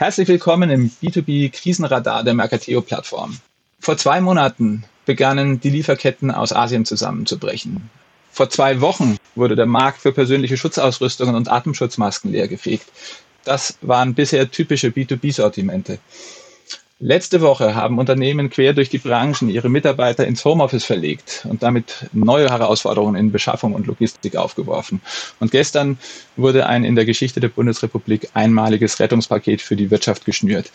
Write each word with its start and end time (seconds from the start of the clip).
Herzlich 0.00 0.28
willkommen 0.28 0.70
im 0.70 0.92
B2B 1.02 1.50
Krisenradar 1.50 2.22
der 2.22 2.32
Mercateo-Plattform. 2.32 3.36
Vor 3.80 3.96
zwei 3.96 4.20
Monaten 4.20 4.84
begannen 5.06 5.58
die 5.58 5.70
Lieferketten 5.70 6.30
aus 6.30 6.52
Asien 6.52 6.84
zusammenzubrechen. 6.84 7.90
Vor 8.30 8.48
zwei 8.48 8.80
Wochen 8.80 9.16
wurde 9.34 9.56
der 9.56 9.66
Markt 9.66 10.00
für 10.00 10.12
persönliche 10.12 10.56
Schutzausrüstungen 10.56 11.34
und 11.34 11.50
Atemschutzmasken 11.50 12.30
leergefegt. 12.30 12.86
Das 13.42 13.76
waren 13.80 14.14
bisher 14.14 14.48
typische 14.52 14.90
B2B-Sortimente. 14.90 15.98
Letzte 17.00 17.40
Woche 17.42 17.76
haben 17.76 17.96
Unternehmen 17.98 18.50
quer 18.50 18.72
durch 18.72 18.88
die 18.88 18.98
Branchen 18.98 19.48
ihre 19.48 19.68
Mitarbeiter 19.68 20.26
ins 20.26 20.44
Homeoffice 20.44 20.84
verlegt 20.84 21.46
und 21.48 21.62
damit 21.62 22.08
neue 22.12 22.50
Herausforderungen 22.50 23.14
in 23.14 23.30
Beschaffung 23.30 23.72
und 23.72 23.86
Logistik 23.86 24.34
aufgeworfen. 24.34 25.00
Und 25.38 25.52
gestern 25.52 25.98
wurde 26.34 26.66
ein 26.66 26.82
in 26.82 26.96
der 26.96 27.04
Geschichte 27.04 27.38
der 27.38 27.50
Bundesrepublik 27.50 28.30
einmaliges 28.34 28.98
Rettungspaket 28.98 29.62
für 29.62 29.76
die 29.76 29.92
Wirtschaft 29.92 30.24
geschnürt. 30.24 30.72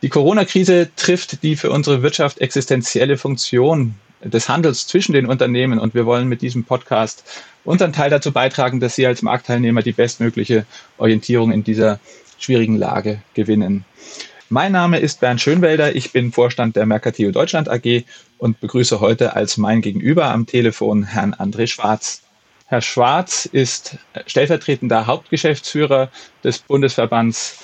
Die 0.00 0.08
Corona-Krise 0.08 0.88
trifft 0.96 1.42
die 1.42 1.56
für 1.56 1.70
unsere 1.70 2.02
Wirtschaft 2.02 2.38
existenzielle 2.38 3.18
Funktion 3.18 3.96
des 4.22 4.48
Handels 4.48 4.86
zwischen 4.86 5.12
den 5.12 5.26
Unternehmen 5.26 5.78
und 5.78 5.92
wir 5.92 6.06
wollen 6.06 6.26
mit 6.26 6.40
diesem 6.40 6.64
Podcast 6.64 7.22
unseren 7.66 7.92
Teil 7.92 8.08
dazu 8.08 8.32
beitragen, 8.32 8.80
dass 8.80 8.94
Sie 8.94 9.06
als 9.06 9.20
Marktteilnehmer 9.20 9.82
die 9.82 9.92
bestmögliche 9.92 10.64
Orientierung 10.96 11.52
in 11.52 11.64
dieser 11.64 12.00
schwierigen 12.38 12.78
Lage 12.78 13.20
gewinnen. 13.34 13.84
Mein 14.50 14.72
Name 14.72 14.98
ist 14.98 15.20
Bernd 15.20 15.40
Schönwelder, 15.40 15.96
ich 15.96 16.12
bin 16.12 16.30
Vorstand 16.30 16.76
der 16.76 16.84
Mercatio 16.84 17.30
Deutschland 17.30 17.70
AG 17.70 18.04
und 18.36 18.60
begrüße 18.60 19.00
heute 19.00 19.34
als 19.34 19.56
mein 19.56 19.80
Gegenüber 19.80 20.26
am 20.26 20.44
Telefon 20.44 21.02
Herrn 21.02 21.32
André 21.32 21.66
Schwarz. 21.66 22.22
Herr 22.66 22.82
Schwarz 22.82 23.46
ist 23.46 23.96
stellvertretender 24.26 25.06
Hauptgeschäftsführer 25.06 26.10
des 26.44 26.58
Bundesverbands 26.58 27.56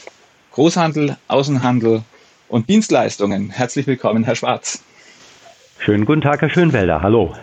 Großhandel, 0.53 1.19
Außenhandel 1.29 2.03
und 2.49 2.71
Dienstleistungen. 2.71 3.51
Herzlich 3.51 3.87
willkommen, 3.87 4.25
Herr 4.25 4.37
Schwarz. 4.37 4.83
Schönen 5.81 6.07
guten 6.07 6.23
Tag, 6.23 6.41
Herr 6.41 6.51
Schönwelder. 6.51 7.03
Hallo. 7.03 7.37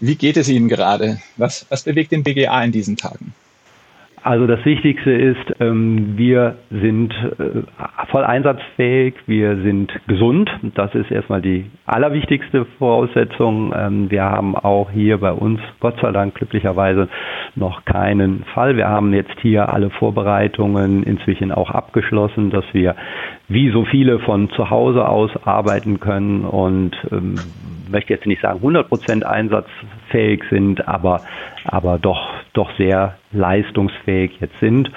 Wie 0.00 0.16
geht 0.16 0.36
es 0.36 0.48
Ihnen 0.48 0.68
gerade? 0.68 1.20
Was, 1.36 1.66
was 1.68 1.84
bewegt 1.84 2.10
den 2.10 2.24
BGA 2.24 2.64
in 2.64 2.72
diesen 2.72 2.96
Tagen? 2.96 3.32
Also 4.26 4.48
das 4.48 4.64
Wichtigste 4.64 5.12
ist, 5.12 5.60
ähm, 5.60 6.14
wir 6.18 6.56
sind 6.68 7.14
äh, 7.38 7.62
voll 8.10 8.24
einsatzfähig, 8.24 9.14
wir 9.28 9.54
sind 9.62 9.92
gesund. 10.08 10.50
Das 10.74 10.92
ist 10.96 11.12
erstmal 11.12 11.40
die 11.40 11.66
allerwichtigste 11.84 12.64
Voraussetzung. 12.80 13.72
Ähm, 13.72 14.10
wir 14.10 14.24
haben 14.24 14.56
auch 14.56 14.90
hier 14.90 15.18
bei 15.18 15.30
uns, 15.30 15.60
Gott 15.78 15.94
sei 16.02 16.10
Dank 16.10 16.34
glücklicherweise, 16.34 17.08
noch 17.54 17.84
keinen 17.84 18.42
Fall. 18.52 18.76
Wir 18.76 18.88
haben 18.88 19.14
jetzt 19.14 19.38
hier 19.42 19.72
alle 19.72 19.90
Vorbereitungen 19.90 21.04
inzwischen 21.04 21.52
auch 21.52 21.70
abgeschlossen, 21.70 22.50
dass 22.50 22.64
wir 22.72 22.96
wie 23.46 23.70
so 23.70 23.84
viele 23.84 24.18
von 24.18 24.50
zu 24.50 24.70
Hause 24.70 25.08
aus 25.08 25.30
arbeiten 25.44 26.00
können 26.00 26.44
und 26.44 26.96
ähm, 27.12 27.36
möchte 27.88 28.12
jetzt 28.12 28.26
nicht 28.26 28.42
sagen 28.42 28.56
100 28.56 28.88
Prozent 28.88 29.24
einsatzfähig 30.06 30.42
sind, 30.50 30.86
aber, 30.86 31.22
aber 31.64 31.98
doch, 31.98 32.28
doch 32.52 32.70
sehr 32.76 33.16
leistungsfähig 33.32 34.32
jetzt 34.40 34.58
sind. 34.60 34.90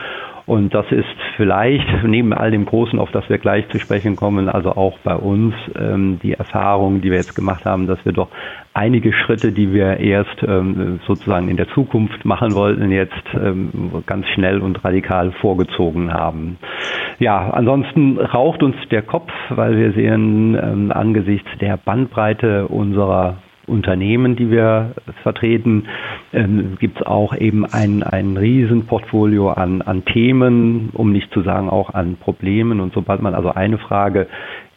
Und 0.46 0.74
das 0.74 0.92
ist 0.92 1.06
vielleicht 1.38 1.86
neben 2.04 2.34
all 2.34 2.50
dem 2.50 2.66
Großen, 2.66 2.98
auf 2.98 3.12
das 3.12 3.30
wir 3.30 3.38
gleich 3.38 3.70
zu 3.70 3.80
sprechen 3.80 4.16
kommen, 4.16 4.50
also 4.50 4.72
auch 4.72 4.98
bei 5.04 5.16
uns 5.16 5.54
ähm, 5.78 6.20
die 6.24 6.34
Erfahrung, 6.34 7.02
die 7.02 7.12
wir 7.12 7.18
jetzt 7.18 7.36
gemacht 7.36 7.66
haben, 7.66 7.86
dass 7.86 8.04
wir 8.04 8.14
doch 8.14 8.30
einige 8.74 9.14
Schritte, 9.14 9.52
die 9.52 9.72
wir 9.74 10.00
erst 10.00 10.42
ähm, 10.42 11.00
sozusagen 11.06 11.50
in 11.50 11.58
der 11.58 11.68
Zukunft 11.70 12.26
machen 12.26 12.56
wollten, 12.56 12.90
jetzt 12.90 13.14
ähm, 13.36 14.04
ganz 14.08 14.28
schnell 14.30 14.60
und 14.62 14.84
radikal 14.84 15.34
vorgezogen 15.34 16.12
haben. 16.12 16.58
Ja, 17.20 17.52
ansonsten 17.52 18.18
raucht 18.18 18.64
uns 18.64 18.76
der 18.90 19.04
Kopf, 19.04 19.32
weil 19.50 19.78
wir 19.78 19.92
sehen 19.92 20.58
ähm, 20.60 20.92
angesichts 20.92 21.50
der 21.62 21.78
Bandbreite 21.78 22.68
unserer 22.68 23.38
Unternehmen, 23.70 24.36
die 24.36 24.52
wir 24.52 24.92
vertreten, 25.24 25.86
ähm, 26.34 26.78
gibt 26.80 27.00
es 27.00 27.06
auch 27.06 27.36
eben 27.36 27.66
ein, 27.66 28.04
ein 28.04 28.38
Riesenportfolio 28.38 29.52
an, 29.52 29.82
an 29.82 30.06
Themen, 30.06 30.90
um 30.94 31.12
nicht 31.12 31.32
zu 31.34 31.42
sagen 31.42 31.70
auch 31.70 31.94
an 31.94 32.18
Problemen. 32.18 32.80
Und 32.80 32.94
sobald 32.94 33.22
man 33.22 33.34
also 33.34 33.52
eine 33.52 33.78
Frage 33.78 34.28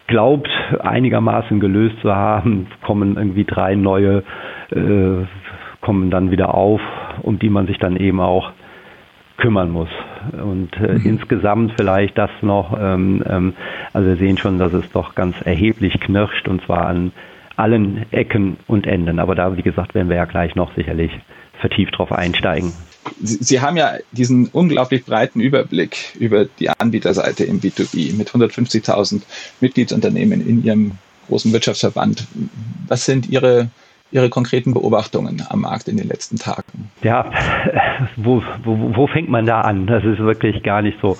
glaubt, 0.06 0.50
einigermaßen 0.80 1.60
gelöst 1.60 1.96
zu 2.02 2.14
haben, 2.14 2.66
kommen 2.84 3.16
irgendwie 3.16 3.44
drei 3.44 3.74
neue, 3.74 4.22
äh, 4.70 5.24
kommen 5.80 6.10
dann 6.10 6.30
wieder 6.30 6.54
auf, 6.54 6.80
um 7.22 7.38
die 7.38 7.50
man 7.50 7.66
sich 7.66 7.78
dann 7.78 7.96
eben 7.96 8.20
auch 8.20 8.52
kümmern 9.38 9.70
muss. 9.70 9.88
Und 10.32 10.76
äh, 10.76 10.98
mhm. 10.98 11.00
insgesamt 11.04 11.72
vielleicht 11.76 12.16
das 12.16 12.30
noch, 12.42 12.76
ähm, 12.80 13.22
ähm, 13.28 13.54
also 13.92 14.08
wir 14.08 14.16
sehen 14.16 14.38
schon, 14.38 14.58
dass 14.58 14.72
es 14.72 14.90
doch 14.92 15.14
ganz 15.14 15.34
erheblich 15.44 15.98
knirscht 16.00 16.46
und 16.48 16.62
zwar 16.62 16.86
an 16.86 17.12
allen 17.56 18.06
Ecken 18.12 18.56
und 18.66 18.86
Enden. 18.86 19.18
Aber 19.18 19.34
da, 19.34 19.56
wie 19.56 19.62
gesagt, 19.62 19.94
werden 19.94 20.08
wir 20.08 20.16
ja 20.16 20.24
gleich 20.24 20.54
noch 20.54 20.74
sicherlich 20.74 21.10
vertieft 21.60 21.96
drauf 21.98 22.12
einsteigen. 22.12 22.72
Sie, 23.20 23.38
Sie 23.40 23.60
haben 23.60 23.76
ja 23.76 23.94
diesen 24.12 24.48
unglaublich 24.48 25.04
breiten 25.04 25.40
Überblick 25.40 26.14
über 26.18 26.44
die 26.44 26.70
Anbieterseite 26.70 27.44
im 27.44 27.60
B2B 27.60 28.16
mit 28.16 28.30
150.000 28.30 29.22
Mitgliedsunternehmen 29.60 30.46
in 30.46 30.64
Ihrem 30.64 30.92
großen 31.28 31.52
Wirtschaftsverband. 31.52 32.26
Was 32.88 33.04
sind 33.04 33.28
Ihre 33.28 33.70
Ihre 34.12 34.28
konkreten 34.28 34.74
Beobachtungen 34.74 35.42
am 35.48 35.62
Markt 35.62 35.88
in 35.88 35.96
den 35.96 36.06
letzten 36.06 36.36
Tagen? 36.36 36.90
Ja, 37.02 37.30
wo, 38.16 38.42
wo, 38.62 38.94
wo 38.94 39.06
fängt 39.06 39.30
man 39.30 39.46
da 39.46 39.62
an? 39.62 39.86
Das 39.86 40.04
ist 40.04 40.18
wirklich 40.18 40.62
gar 40.62 40.82
nicht 40.82 40.98
so, 41.00 41.16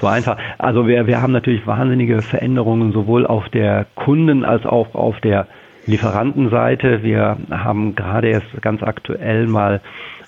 so 0.00 0.06
einfach. 0.06 0.38
Also 0.56 0.86
wir, 0.86 1.08
wir 1.08 1.20
haben 1.20 1.32
natürlich 1.32 1.66
wahnsinnige 1.66 2.22
Veränderungen 2.22 2.92
sowohl 2.92 3.26
auf 3.26 3.48
der 3.48 3.86
Kunden- 3.96 4.44
als 4.44 4.64
auch 4.64 4.94
auf 4.94 5.20
der 5.20 5.48
Lieferantenseite. 5.86 7.02
Wir 7.02 7.36
haben 7.50 7.94
gerade 7.94 8.28
erst 8.28 8.46
ganz 8.62 8.82
aktuell 8.82 9.46
mal 9.46 9.80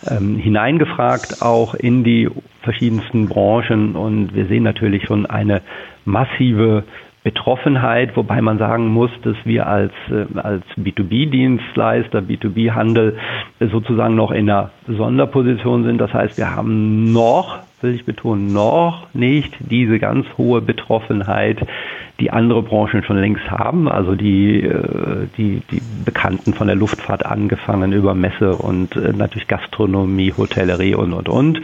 ähm, 0.09 0.37
hineingefragt, 0.37 1.43
auch 1.43 1.75
in 1.75 2.05
die 2.05 2.29
verschiedensten 2.63 3.29
Branchen 3.29 3.97
und 3.97 4.35
wir 4.35 4.47
sehen 4.47 4.63
natürlich 4.63 5.05
schon 5.05 5.27
eine 5.27 5.63
massive 6.05 6.85
Betroffenheit, 7.25 8.17
wobei 8.17 8.41
man 8.41 8.59
sagen 8.59 8.89
muss, 8.89 9.11
dass 9.23 9.37
wir 9.45 9.67
als, 9.67 9.93
äh, 10.11 10.39
als 10.39 10.65
B2B-Dienstleister, 10.77 12.21
B2B-Handel 12.21 13.19
sozusagen 13.61 14.15
noch 14.15 14.31
in 14.31 14.49
einer 14.49 14.71
Sonderposition 14.87 15.85
sind. 15.85 15.99
Das 15.99 16.13
heißt, 16.15 16.39
wir 16.39 16.55
haben 16.55 17.13
noch, 17.13 17.59
will 17.81 17.95
ich 17.95 18.05
betonen, 18.05 18.53
noch 18.53 19.09
nicht 19.15 19.55
diese 19.61 19.99
ganz 19.99 20.27
hohe 20.37 20.61
Betroffenheit 20.61 21.67
die 22.21 22.33
andere 22.33 22.63
Branchen 22.63 23.05
schon 23.05 23.19
längst 23.19 23.49
haben, 23.49 23.89
also 23.89 24.17
die, 24.17 24.61
äh, 24.65 25.29
die, 25.37 25.63
die 25.71 25.81
Bekannten 26.05 26.53
von 26.53 26.67
der 26.67 26.75
Luftfahrt 26.75 27.25
angefangen 27.25 27.93
über 27.93 28.15
Messe 28.15 28.57
und 28.57 28.97
äh, 28.97 29.13
natürlich 29.13 29.47
Gastronomie, 29.47 30.33
Hotellerie 30.37 30.97
und, 30.97 31.13
und, 31.13 31.29
und. 31.29 31.61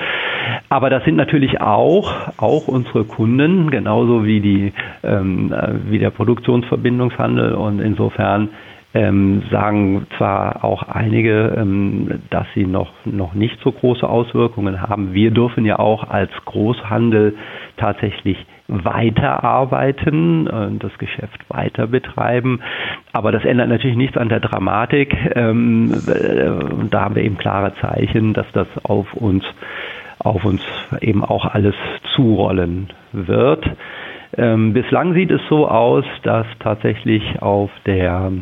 Aber 0.69 0.91
das 0.91 1.05
sind 1.05 1.17
natürlich 1.17 1.61
auch, 1.61 2.13
auch 2.37 2.69
unsere 2.69 3.05
Kunden, 3.05 3.71
genauso 3.71 4.25
wie 4.25 4.41
die, 4.41 4.73
ähm, 5.03 5.53
äh, 5.53 5.91
wie 5.91 5.99
der 5.99 6.11
Produktionsverbindungshandel 6.11 7.55
und 7.55 7.81
insofern 7.81 8.51
ähm, 8.95 9.43
sagen 9.51 10.07
zwar 10.17 10.65
auch 10.65 10.85
einige, 10.85 11.53
ähm, 11.57 12.23
dass 12.31 12.47
sie 12.55 12.65
noch, 12.65 12.93
noch 13.05 13.35
nicht 13.35 13.59
so 13.63 13.73
große 13.73 14.09
Auswirkungen 14.09 14.81
haben. 14.81 15.13
Wir 15.13 15.33
dürfen 15.33 15.65
ja 15.65 15.81
auch 15.81 16.09
als 16.09 16.31
Großhandel 16.45 17.35
tatsächlich 17.77 18.39
weiterarbeiten 18.69 20.49
und 20.49 20.83
das 20.83 20.97
Geschäft 20.99 21.39
weiter 21.49 21.89
betreiben. 21.89 22.61
Aber 23.13 23.33
das 23.33 23.45
ändert 23.45 23.69
natürlich 23.69 23.97
nichts 23.97 24.17
an 24.17 24.29
der 24.29 24.41
Dramatik. 24.41 25.15
Ähm, 25.35 25.93
äh, 26.07 26.89
da 26.89 27.03
haben 27.03 27.17
wir 27.17 27.25
eben 27.25 27.37
klare 27.37 27.75
Zeichen, 27.81 28.33
dass 28.33 28.47
das 28.53 28.69
auf 28.85 29.13
uns, 29.15 29.45
auf 30.21 30.45
uns 30.45 30.63
eben 31.01 31.25
auch 31.25 31.47
alles 31.47 31.75
zurollen 32.15 32.89
wird. 33.13 33.65
Ähm, 34.37 34.73
bislang 34.73 35.15
sieht 35.15 35.31
es 35.31 35.41
so 35.49 35.69
aus, 35.69 36.05
dass 36.23 36.47
tatsächlich 36.61 37.43
auf 37.43 37.71
der 37.87 38.33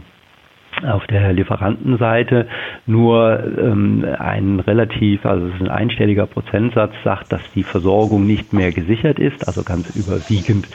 auf 0.84 1.06
der 1.06 1.32
Lieferantenseite 1.32 2.46
nur 2.86 3.42
ähm, 3.58 4.04
ein 4.18 4.60
relativ, 4.60 5.24
also 5.24 5.46
es 5.46 5.54
ist 5.54 5.60
ein 5.62 5.70
einstelliger 5.70 6.26
Prozentsatz, 6.26 6.92
sagt, 7.04 7.32
dass 7.32 7.40
die 7.54 7.62
Versorgung 7.62 8.26
nicht 8.26 8.52
mehr 8.52 8.72
gesichert 8.72 9.18
ist. 9.18 9.46
Also 9.46 9.62
ganz 9.62 9.88
überwiegend 9.94 10.68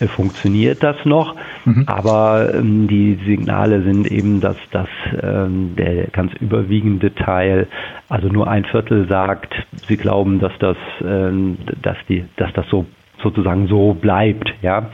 äh, 0.00 0.08
funktioniert 0.08 0.82
das 0.82 0.96
noch. 1.04 1.36
Mhm. 1.64 1.84
Aber 1.86 2.54
ähm, 2.54 2.88
die 2.88 3.18
Signale 3.26 3.82
sind 3.82 4.10
eben, 4.10 4.40
dass 4.40 4.56
das 4.70 4.88
ähm, 5.22 5.74
der 5.76 6.08
ganz 6.08 6.32
überwiegende 6.40 7.14
Teil, 7.14 7.68
also 8.08 8.28
nur 8.28 8.48
ein 8.48 8.64
Viertel 8.64 9.08
sagt, 9.08 9.54
sie 9.88 9.96
glauben, 9.96 10.40
dass 10.40 10.52
das, 10.58 10.76
ähm, 11.04 11.58
dass 11.82 11.96
die, 12.08 12.24
dass 12.36 12.52
das 12.52 12.66
so 12.68 12.86
sozusagen 13.22 13.66
so 13.68 13.94
bleibt, 13.94 14.52
ja, 14.62 14.90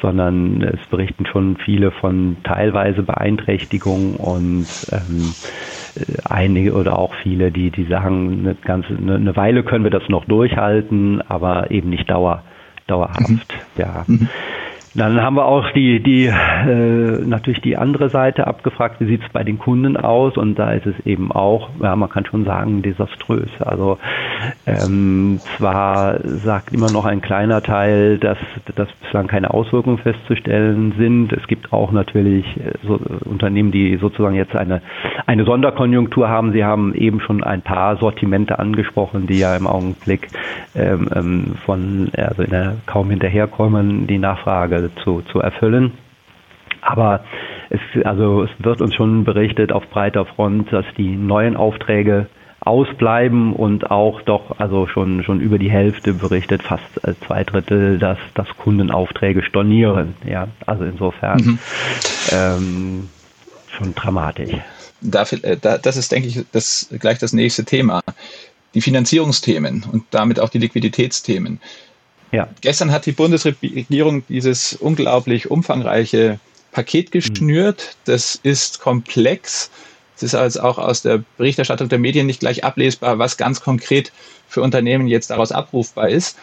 sondern 0.00 0.62
es 0.62 0.80
berichten 0.88 1.26
schon 1.26 1.56
viele 1.64 1.90
von 1.90 2.36
teilweise 2.44 3.02
Beeinträchtigungen 3.02 4.16
und 4.16 4.66
ähm, 4.90 5.34
einige 6.24 6.74
oder 6.74 6.98
auch 6.98 7.14
viele, 7.22 7.50
die, 7.50 7.70
die 7.70 7.84
sagen, 7.84 8.40
eine 8.40 8.54
ganze 8.54 8.96
eine 8.96 9.36
Weile 9.36 9.62
können 9.62 9.84
wir 9.84 9.90
das 9.90 10.08
noch 10.08 10.24
durchhalten, 10.24 11.22
aber 11.28 11.70
eben 11.70 11.90
nicht 11.90 12.08
dauer, 12.08 12.42
dauerhaft, 12.86 13.26
mhm. 13.26 13.80
ja. 13.80 14.04
Mhm. 14.06 14.28
Dann 14.94 15.22
haben 15.22 15.36
wir 15.36 15.44
auch 15.44 15.70
die, 15.70 16.02
die 16.02 16.26
äh, 16.26 17.24
natürlich 17.24 17.60
die 17.60 17.76
andere 17.76 18.10
Seite 18.10 18.48
abgefragt, 18.48 18.96
wie 18.98 19.06
sieht 19.06 19.22
es 19.22 19.28
bei 19.32 19.44
den 19.44 19.58
Kunden 19.58 19.96
aus? 19.96 20.36
Und 20.36 20.58
da 20.58 20.72
ist 20.72 20.86
es 20.86 21.06
eben 21.06 21.30
auch, 21.30 21.70
ja, 21.80 21.94
man 21.94 22.08
kann 22.08 22.26
schon 22.26 22.44
sagen, 22.44 22.82
desaströs. 22.82 23.50
Also 23.60 23.98
ähm, 24.66 25.40
zwar 25.56 26.18
sagt 26.44 26.72
immer 26.72 26.90
noch 26.90 27.04
ein 27.04 27.20
kleiner 27.20 27.62
Teil, 27.62 28.18
dass, 28.18 28.38
dass 28.74 28.88
bislang 29.02 29.28
keine 29.28 29.54
Auswirkungen 29.54 29.98
festzustellen 29.98 30.94
sind. 30.98 31.32
Es 31.32 31.46
gibt 31.46 31.72
auch 31.72 31.92
natürlich 31.92 32.44
äh, 32.56 32.72
so, 32.82 32.98
Unternehmen, 33.26 33.70
die 33.70 33.96
sozusagen 33.96 34.34
jetzt 34.34 34.56
eine, 34.56 34.82
eine 35.26 35.44
Sonderkonjunktur 35.44 36.28
haben. 36.28 36.50
Sie 36.50 36.64
haben 36.64 36.94
eben 36.94 37.20
schon 37.20 37.44
ein 37.44 37.62
paar 37.62 37.96
Sortimente 37.98 38.58
angesprochen, 38.58 39.28
die 39.28 39.38
ja 39.38 39.54
im 39.54 39.68
Augenblick 39.68 40.28
ähm, 40.74 41.08
ähm 41.14 41.54
von 41.64 42.10
also 42.16 42.42
in 42.42 42.50
der, 42.50 42.76
kaum 42.86 43.10
hinterherkommen, 43.10 44.06
die 44.06 44.18
Nachfrage 44.18 44.79
zu, 45.04 45.22
zu 45.32 45.40
erfüllen. 45.40 45.92
Aber 46.82 47.24
es, 47.68 47.80
also 48.04 48.42
es 48.42 48.50
wird 48.58 48.80
uns 48.80 48.94
schon 48.94 49.24
berichtet 49.24 49.72
auf 49.72 49.86
breiter 49.88 50.24
Front, 50.24 50.72
dass 50.72 50.86
die 50.96 51.16
neuen 51.16 51.56
Aufträge 51.56 52.26
ausbleiben 52.60 53.54
und 53.54 53.90
auch 53.90 54.20
doch 54.20 54.58
also 54.58 54.86
schon 54.86 55.24
schon 55.24 55.40
über 55.40 55.58
die 55.58 55.70
Hälfte 55.70 56.12
berichtet 56.12 56.62
fast 56.62 56.84
zwei 57.26 57.42
Drittel 57.42 57.98
dass 57.98 58.18
dass 58.34 58.48
Kundenaufträge 58.58 59.42
stornieren 59.42 60.14
ja 60.26 60.46
also 60.66 60.84
insofern 60.84 61.40
mhm. 61.40 61.58
ähm, 62.32 63.08
schon 63.70 63.94
dramatisch 63.94 64.50
Dafür, 65.00 65.42
äh, 65.42 65.56
das 65.56 65.96
ist 65.96 66.12
denke 66.12 66.28
ich 66.28 66.44
das 66.52 66.94
gleich 67.00 67.18
das 67.18 67.32
nächste 67.32 67.64
Thema 67.64 68.02
die 68.74 68.82
Finanzierungsthemen 68.82 69.86
und 69.90 70.04
damit 70.10 70.38
auch 70.38 70.50
die 70.50 70.58
Liquiditätsthemen 70.58 71.60
ja. 72.32 72.48
Gestern 72.60 72.92
hat 72.92 73.06
die 73.06 73.12
Bundesregierung 73.12 74.24
dieses 74.28 74.74
unglaublich 74.74 75.50
umfangreiche 75.50 76.38
Paket 76.72 77.10
geschnürt. 77.10 77.96
Das 78.04 78.38
ist 78.42 78.80
komplex. 78.80 79.70
Es 80.16 80.22
ist 80.22 80.34
also 80.34 80.60
auch 80.60 80.78
aus 80.78 81.02
der 81.02 81.24
Berichterstattung 81.38 81.88
der 81.88 81.98
Medien 81.98 82.26
nicht 82.26 82.40
gleich 82.40 82.62
ablesbar, 82.62 83.18
was 83.18 83.36
ganz 83.36 83.60
konkret 83.60 84.12
für 84.48 84.62
Unternehmen 84.62 85.06
jetzt 85.08 85.30
daraus 85.30 85.52
abrufbar 85.52 86.08
ist. 86.08 86.38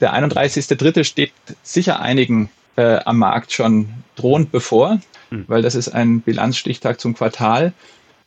Der 0.00 0.14
31.3. 0.14 1.04
steht 1.04 1.32
sicher 1.62 2.00
einigen 2.00 2.50
äh, 2.76 2.96
am 3.04 3.18
Markt 3.18 3.52
schon 3.52 3.88
drohend 4.16 4.50
bevor, 4.50 5.00
mhm. 5.30 5.44
weil 5.46 5.62
das 5.62 5.74
ist 5.74 5.88
ein 5.88 6.20
Bilanzstichtag 6.20 7.00
zum 7.00 7.14
Quartal. 7.14 7.72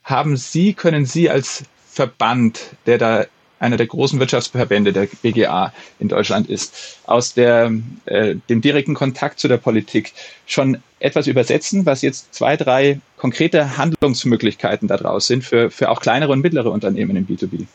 Haben 0.04 0.38
Sie, 0.38 0.74
können 0.74 1.06
Sie 1.06 1.30
als 1.30 1.64
Verband, 1.90 2.62
der 2.86 2.98
da 2.98 3.26
einer 3.64 3.78
der 3.78 3.88
großen 3.88 4.20
Wirtschaftsverbände 4.20 4.94
der 4.94 5.08
BGA 5.22 5.74
in 6.00 6.10
Deutschland 6.10 6.50
ist, 6.50 7.00
aus 7.08 7.34
der, 7.34 7.72
äh, 8.06 8.36
dem 8.50 8.62
direkten 8.62 8.94
Kontakt 8.94 9.40
zu 9.40 9.48
der 9.48 9.58
Politik 9.58 10.14
schon 10.46 10.78
etwas 11.00 11.28
übersetzen, 11.28 11.86
was 11.86 12.02
jetzt 12.02 12.34
zwei, 12.34 12.58
drei 12.58 13.00
konkrete 13.18 13.78
Handlungsmöglichkeiten 13.78 14.88
daraus 14.88 15.28
sind 15.28 15.44
für, 15.44 15.72
für 15.72 15.90
auch 15.90 16.02
kleinere 16.02 16.32
und 16.34 16.42
mittlere 16.42 16.72
Unternehmen 16.72 17.16
im 17.16 17.26
B2B? 17.26 17.66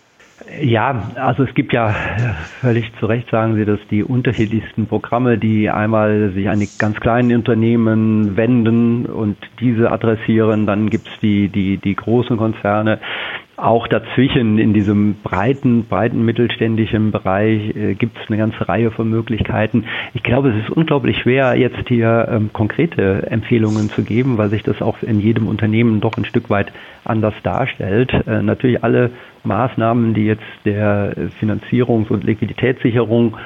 Ja, 0.62 1.10
also 1.16 1.42
es 1.42 1.54
gibt 1.54 1.72
ja 1.72 1.94
völlig 2.60 2.90
zu 3.00 3.06
Recht 3.06 3.28
sagen 3.30 3.56
Sie, 3.56 3.64
dass 3.64 3.80
die 3.90 4.04
unterschiedlichsten 4.04 4.86
Programme, 4.86 5.36
die 5.36 5.68
einmal 5.68 6.32
sich 6.32 6.48
an 6.48 6.60
die 6.60 6.68
ganz 6.78 7.00
kleinen 7.00 7.34
Unternehmen 7.34 8.36
wenden 8.36 9.06
und 9.06 9.36
diese 9.60 9.90
adressieren, 9.90 10.64
dann 10.64 10.90
gibt's 10.90 11.10
die, 11.20 11.48
die, 11.48 11.76
die 11.78 11.94
großen 11.96 12.36
Konzerne 12.36 13.00
auch 13.58 13.88
dazwischen 13.88 14.58
in 14.58 14.72
diesem 14.72 15.16
breiten, 15.22 15.84
breiten 15.84 16.24
mittelständischen 16.24 17.10
Bereich 17.10 17.74
äh, 17.76 17.94
gibt 17.94 18.16
es 18.18 18.28
eine 18.28 18.38
ganze 18.38 18.68
Reihe 18.68 18.90
von 18.90 19.10
Möglichkeiten. 19.10 19.84
Ich 20.14 20.22
glaube, 20.22 20.50
es 20.50 20.64
ist 20.64 20.70
unglaublich 20.70 21.18
schwer, 21.18 21.56
jetzt 21.56 21.88
hier 21.88 22.28
ähm, 22.30 22.50
konkrete 22.52 23.26
Empfehlungen 23.30 23.90
zu 23.90 24.02
geben, 24.02 24.38
weil 24.38 24.48
sich 24.48 24.62
das 24.62 24.80
auch 24.80 25.02
in 25.02 25.20
jedem 25.20 25.48
Unternehmen 25.48 26.00
doch 26.00 26.16
ein 26.16 26.24
Stück 26.24 26.50
weit 26.50 26.72
anders 27.04 27.34
darstellt. 27.42 28.12
Äh, 28.26 28.42
natürlich 28.42 28.84
alle 28.84 29.10
Maßnahmen, 29.44 30.14
die 30.14 30.26
jetzt 30.26 30.42
der 30.64 31.14
Finanzierungs- 31.40 32.10
und 32.10 32.24
Liquiditätssicherung 32.24 33.36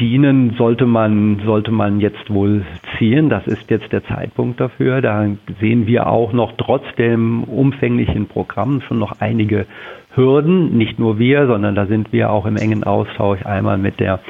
dienen, 0.00 0.54
sollte 0.56 0.86
man, 0.86 1.40
sollte 1.44 1.72
man 1.72 2.00
jetzt 2.00 2.30
wohl 2.32 2.64
ziehen. 2.96 3.28
Das 3.28 3.46
ist 3.46 3.70
jetzt 3.70 3.92
der 3.92 4.04
Zeitpunkt 4.04 4.60
dafür. 4.60 5.00
Da 5.00 5.26
sehen 5.60 5.86
wir 5.86 6.06
auch 6.06 6.32
noch 6.32 6.52
trotz 6.56 6.84
dem 6.96 7.44
umfänglichen 7.44 8.26
Programm 8.26 8.80
schon 8.82 8.98
noch 8.98 9.20
einige 9.20 9.66
Hürden. 10.14 10.76
Nicht 10.76 10.98
nur 10.98 11.18
wir, 11.18 11.46
sondern 11.46 11.74
da 11.74 11.86
sind 11.86 12.12
wir 12.12 12.30
auch 12.30 12.46
im 12.46 12.56
engen 12.56 12.84
Austausch 12.84 13.44
einmal 13.44 13.78
mit 13.78 14.00
der 14.00 14.20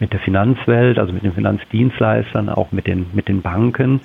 mit 0.00 0.12
der 0.12 0.20
Finanzwelt, 0.20 0.98
also 0.98 1.12
mit 1.12 1.24
den 1.24 1.32
Finanzdienstleistern, 1.32 2.48
auch 2.48 2.72
mit 2.72 2.86
den, 2.86 3.06
mit 3.12 3.28
den 3.28 3.42
Banken. 3.42 4.00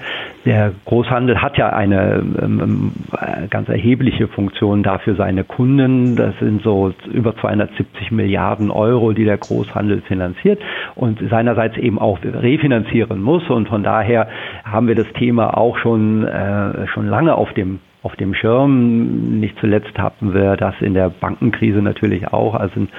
Der 0.45 0.73
Großhandel 0.85 1.41
hat 1.41 1.57
ja 1.57 1.69
eine 1.69 2.23
ähm, 2.41 2.93
äh, 3.11 3.47
ganz 3.47 3.69
erhebliche 3.69 4.27
Funktion 4.27 4.83
dafür 4.83 5.15
seine 5.15 5.43
Kunden. 5.43 6.15
Das 6.15 6.33
sind 6.39 6.63
so 6.63 6.93
über 7.11 7.35
270 7.35 8.11
Milliarden 8.11 8.71
Euro, 8.71 9.13
die 9.13 9.25
der 9.25 9.37
Großhandel 9.37 10.01
finanziert 10.01 10.61
und 10.95 11.19
seinerseits 11.29 11.77
eben 11.77 11.99
auch 11.99 12.19
refinanzieren 12.23 13.21
muss. 13.21 13.49
Und 13.49 13.67
von 13.67 13.83
daher 13.83 14.27
haben 14.63 14.87
wir 14.87 14.95
das 14.95 15.11
Thema 15.13 15.57
auch 15.57 15.77
schon, 15.77 16.25
äh, 16.25 16.87
schon 16.87 17.07
lange 17.07 17.35
auf 17.35 17.53
dem 17.53 17.79
auf 18.03 18.15
dem 18.17 18.33
Schirm. 18.33 19.39
Nicht 19.39 19.57
zuletzt 19.59 19.97
hatten 19.97 20.33
wir 20.33 20.57
das 20.57 20.75
in 20.81 20.93
der 20.93 21.09
Bankenkrise 21.09 21.81
natürlich 21.81 22.27
auch 22.33 22.53
als 22.53 22.75
ein 22.75 22.89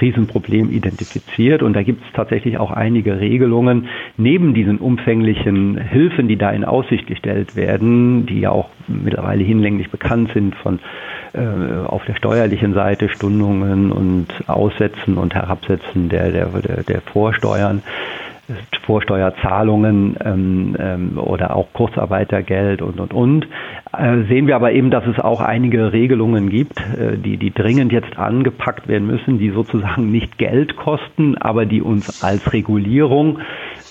Riesenproblem 0.00 0.70
identifiziert. 0.70 1.62
Und 1.62 1.74
da 1.74 1.82
gibt 1.82 2.04
es 2.04 2.12
tatsächlich 2.12 2.58
auch 2.58 2.72
einige 2.72 3.20
Regelungen 3.20 3.88
neben 4.16 4.54
diesen 4.54 4.78
umfänglichen 4.78 5.78
Hilfen, 5.78 6.28
die 6.28 6.36
da 6.36 6.50
in 6.50 6.64
Aussicht 6.64 7.06
gestellt 7.06 7.54
werden, 7.54 8.26
die 8.26 8.40
ja 8.40 8.50
auch 8.50 8.68
mittlerweile 8.88 9.44
hinlänglich 9.44 9.90
bekannt 9.90 10.32
sind 10.34 10.56
von 10.56 10.80
äh, 11.34 11.86
auf 11.86 12.04
der 12.04 12.16
steuerlichen 12.16 12.74
Seite 12.74 13.08
Stundungen 13.08 13.92
und 13.92 14.26
Aussetzen 14.48 15.18
und 15.18 15.34
Herabsetzen 15.34 16.08
der, 16.08 16.32
der, 16.32 16.46
der, 16.46 16.82
der 16.82 17.00
Vorsteuern. 17.00 17.82
Vorsteuerzahlungen 18.86 20.16
ähm, 20.24 20.76
ähm, 20.78 21.18
oder 21.18 21.54
auch 21.54 21.72
Kurzarbeitergeld 21.74 22.80
und 22.80 22.98
und 22.98 23.12
und. 23.12 23.46
Äh, 23.92 24.22
sehen 24.28 24.46
wir 24.46 24.56
aber 24.56 24.72
eben, 24.72 24.90
dass 24.90 25.06
es 25.06 25.18
auch 25.18 25.40
einige 25.40 25.92
Regelungen 25.92 26.48
gibt, 26.48 26.80
äh, 26.80 27.18
die, 27.18 27.36
die 27.36 27.52
dringend 27.52 27.92
jetzt 27.92 28.18
angepackt 28.18 28.88
werden 28.88 29.06
müssen, 29.06 29.38
die 29.38 29.50
sozusagen 29.50 30.10
nicht 30.10 30.38
Geld 30.38 30.76
kosten, 30.76 31.36
aber 31.36 31.66
die 31.66 31.82
uns 31.82 32.22
als 32.22 32.52
Regulierung 32.52 33.40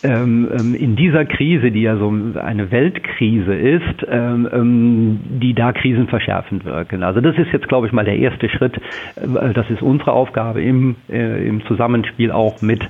ähm, 0.04 0.50
ähm 0.52 0.76
in 0.76 0.96
dieser 0.96 1.26
Krise, 1.26 1.72
die 1.72 1.82
ja 1.82 1.98
so 1.98 2.10
eine 2.10 2.72
Weltkrise 2.72 3.54
ist, 3.54 4.08
ähm, 4.10 4.50
ähm, 4.52 5.20
die 5.40 5.54
da 5.54 5.72
krisenverschärfend 5.74 6.66
wirken. 6.66 7.04
Also 7.04 7.22
das 7.22 7.38
ist 7.38 7.52
jetzt, 7.52 7.68
glaube 7.68 7.88
ich, 7.88 7.94
mal 7.94 8.06
der 8.06 8.18
erste 8.18 8.50
Schritt. 8.50 8.78
Äh, 9.16 9.54
das 9.54 9.70
ist 9.70 9.84
unsere 9.84 10.14
Aufgabe 10.14 10.62
im, 10.64 10.96
äh, 11.10 11.48
im 11.48 11.64
Zusammenspiel 11.66 12.32
auch 12.32 12.62
mit 12.62 12.82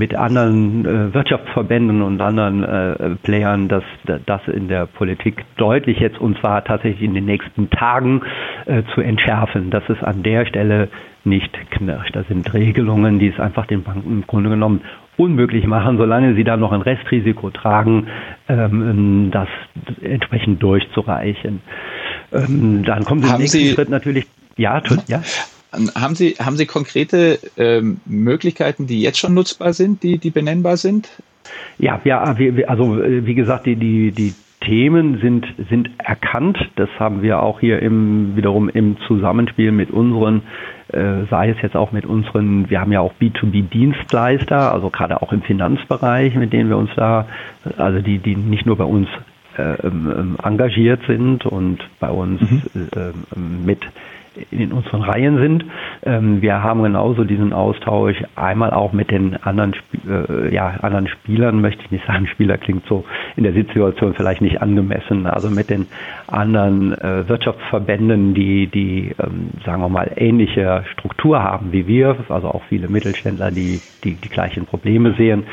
mit 0.00 0.14
anderen 0.14 0.86
äh, 0.86 1.14
Wirtschaftsverbänden 1.14 2.00
und 2.02 2.20
anderen 2.20 2.64
äh, 2.64 3.16
Playern, 3.22 3.68
dass 3.68 3.84
das 4.26 4.40
in 4.48 4.66
der 4.66 4.86
Politik 4.86 5.44
deutlich 5.58 5.98
jetzt 6.00 6.18
und 6.18 6.38
zwar 6.40 6.64
tatsächlich 6.64 7.02
in 7.02 7.14
den 7.14 7.26
nächsten 7.26 7.68
Tagen 7.68 8.22
äh, 8.64 8.82
zu 8.94 9.02
entschärfen, 9.02 9.70
dass 9.70 9.84
es 9.88 10.02
an 10.02 10.22
der 10.22 10.46
Stelle 10.46 10.88
nicht 11.22 11.52
knirscht. 11.70 12.16
Das 12.16 12.26
sind 12.28 12.52
Regelungen, 12.54 13.18
die 13.18 13.28
es 13.28 13.38
einfach 13.38 13.66
den 13.66 13.82
Banken 13.82 14.10
im 14.10 14.26
Grunde 14.26 14.48
genommen 14.48 14.80
unmöglich 15.18 15.66
machen, 15.66 15.98
solange 15.98 16.34
sie 16.34 16.44
da 16.44 16.56
noch 16.56 16.72
ein 16.72 16.80
Restrisiko 16.80 17.50
tragen, 17.50 18.06
ähm, 18.48 19.28
das 19.30 19.48
entsprechend 20.00 20.62
durchzureichen. 20.62 21.60
Ähm, 22.32 22.84
dann 22.86 23.04
kommt 23.04 23.24
im 23.24 23.36
nächsten 23.36 23.58
Sie 23.58 23.72
Schritt 23.72 23.90
natürlich 23.90 24.26
ja, 24.56 24.82
ja. 25.08 25.22
Haben 25.72 26.14
Sie, 26.14 26.34
haben 26.38 26.56
Sie 26.56 26.66
konkrete 26.66 27.38
ähm, 27.56 28.00
Möglichkeiten, 28.06 28.86
die 28.86 29.02
jetzt 29.02 29.18
schon 29.18 29.34
nutzbar 29.34 29.72
sind, 29.72 30.02
die, 30.02 30.18
die 30.18 30.30
benennbar 30.30 30.76
sind? 30.76 31.08
Ja, 31.78 32.00
ja, 32.04 32.20
also 32.22 33.02
äh, 33.02 33.24
wie 33.26 33.34
gesagt, 33.34 33.66
die, 33.66 33.76
die, 33.76 34.12
die 34.12 34.34
Themen 34.60 35.18
sind, 35.20 35.46
sind 35.70 35.90
erkannt. 35.98 36.58
Das 36.76 36.88
haben 36.98 37.22
wir 37.22 37.42
auch 37.42 37.60
hier 37.60 37.80
im, 37.80 38.36
wiederum 38.36 38.68
im 38.68 38.96
Zusammenspiel 39.06 39.72
mit 39.72 39.90
unseren, 39.90 40.42
äh, 40.88 41.24
sei 41.30 41.50
es 41.50 41.56
jetzt 41.62 41.76
auch 41.76 41.92
mit 41.92 42.04
unseren, 42.04 42.68
wir 42.68 42.80
haben 42.80 42.92
ja 42.92 43.00
auch 43.00 43.14
B2B-Dienstleister, 43.20 44.72
also 44.72 44.90
gerade 44.90 45.22
auch 45.22 45.32
im 45.32 45.42
Finanzbereich, 45.42 46.34
mit 46.34 46.52
denen 46.52 46.68
wir 46.68 46.76
uns 46.76 46.90
da, 46.94 47.26
also 47.78 48.00
die, 48.00 48.18
die 48.18 48.36
nicht 48.36 48.66
nur 48.66 48.76
bei 48.76 48.84
uns 48.84 49.08
äh, 49.56 49.86
ähm, 49.86 50.36
engagiert 50.42 51.00
sind 51.06 51.46
und 51.46 51.78
bei 51.98 52.10
uns 52.10 52.40
mhm. 52.42 52.62
äh, 52.74 53.12
mit 53.66 53.80
in 54.50 54.72
unseren 54.72 55.02
Reihen 55.02 55.38
sind. 55.38 55.64
Ähm, 56.04 56.40
wir 56.42 56.62
haben 56.62 56.82
genauso 56.82 57.24
diesen 57.24 57.52
Austausch 57.52 58.16
einmal 58.36 58.70
auch 58.70 58.92
mit 58.92 59.10
den 59.10 59.36
anderen, 59.42 59.74
äh, 60.08 60.54
ja, 60.54 60.74
anderen 60.82 61.08
Spielern, 61.08 61.60
möchte 61.60 61.82
ich 61.84 61.90
nicht 61.90 62.06
sagen, 62.06 62.26
Spieler 62.32 62.58
klingt 62.58 62.86
so 62.86 63.04
in 63.36 63.44
der 63.44 63.52
Situation 63.52 64.14
vielleicht 64.14 64.40
nicht 64.40 64.62
angemessen, 64.62 65.26
also 65.26 65.50
mit 65.50 65.70
den 65.70 65.86
anderen 66.26 66.92
äh, 66.92 67.28
Wirtschaftsverbänden, 67.28 68.34
die, 68.34 68.66
die 68.68 69.14
ähm, 69.18 69.50
sagen 69.64 69.82
wir 69.82 69.88
mal, 69.88 70.10
ähnliche 70.16 70.84
Struktur 70.92 71.42
haben 71.42 71.72
wie 71.72 71.86
wir, 71.86 72.16
also 72.28 72.48
auch 72.48 72.62
viele 72.68 72.88
Mittelständler, 72.88 73.50
die 73.50 73.80
die, 74.04 74.14
die 74.14 74.28
gleichen 74.28 74.66
Probleme 74.66 75.14
sehen 75.14 75.44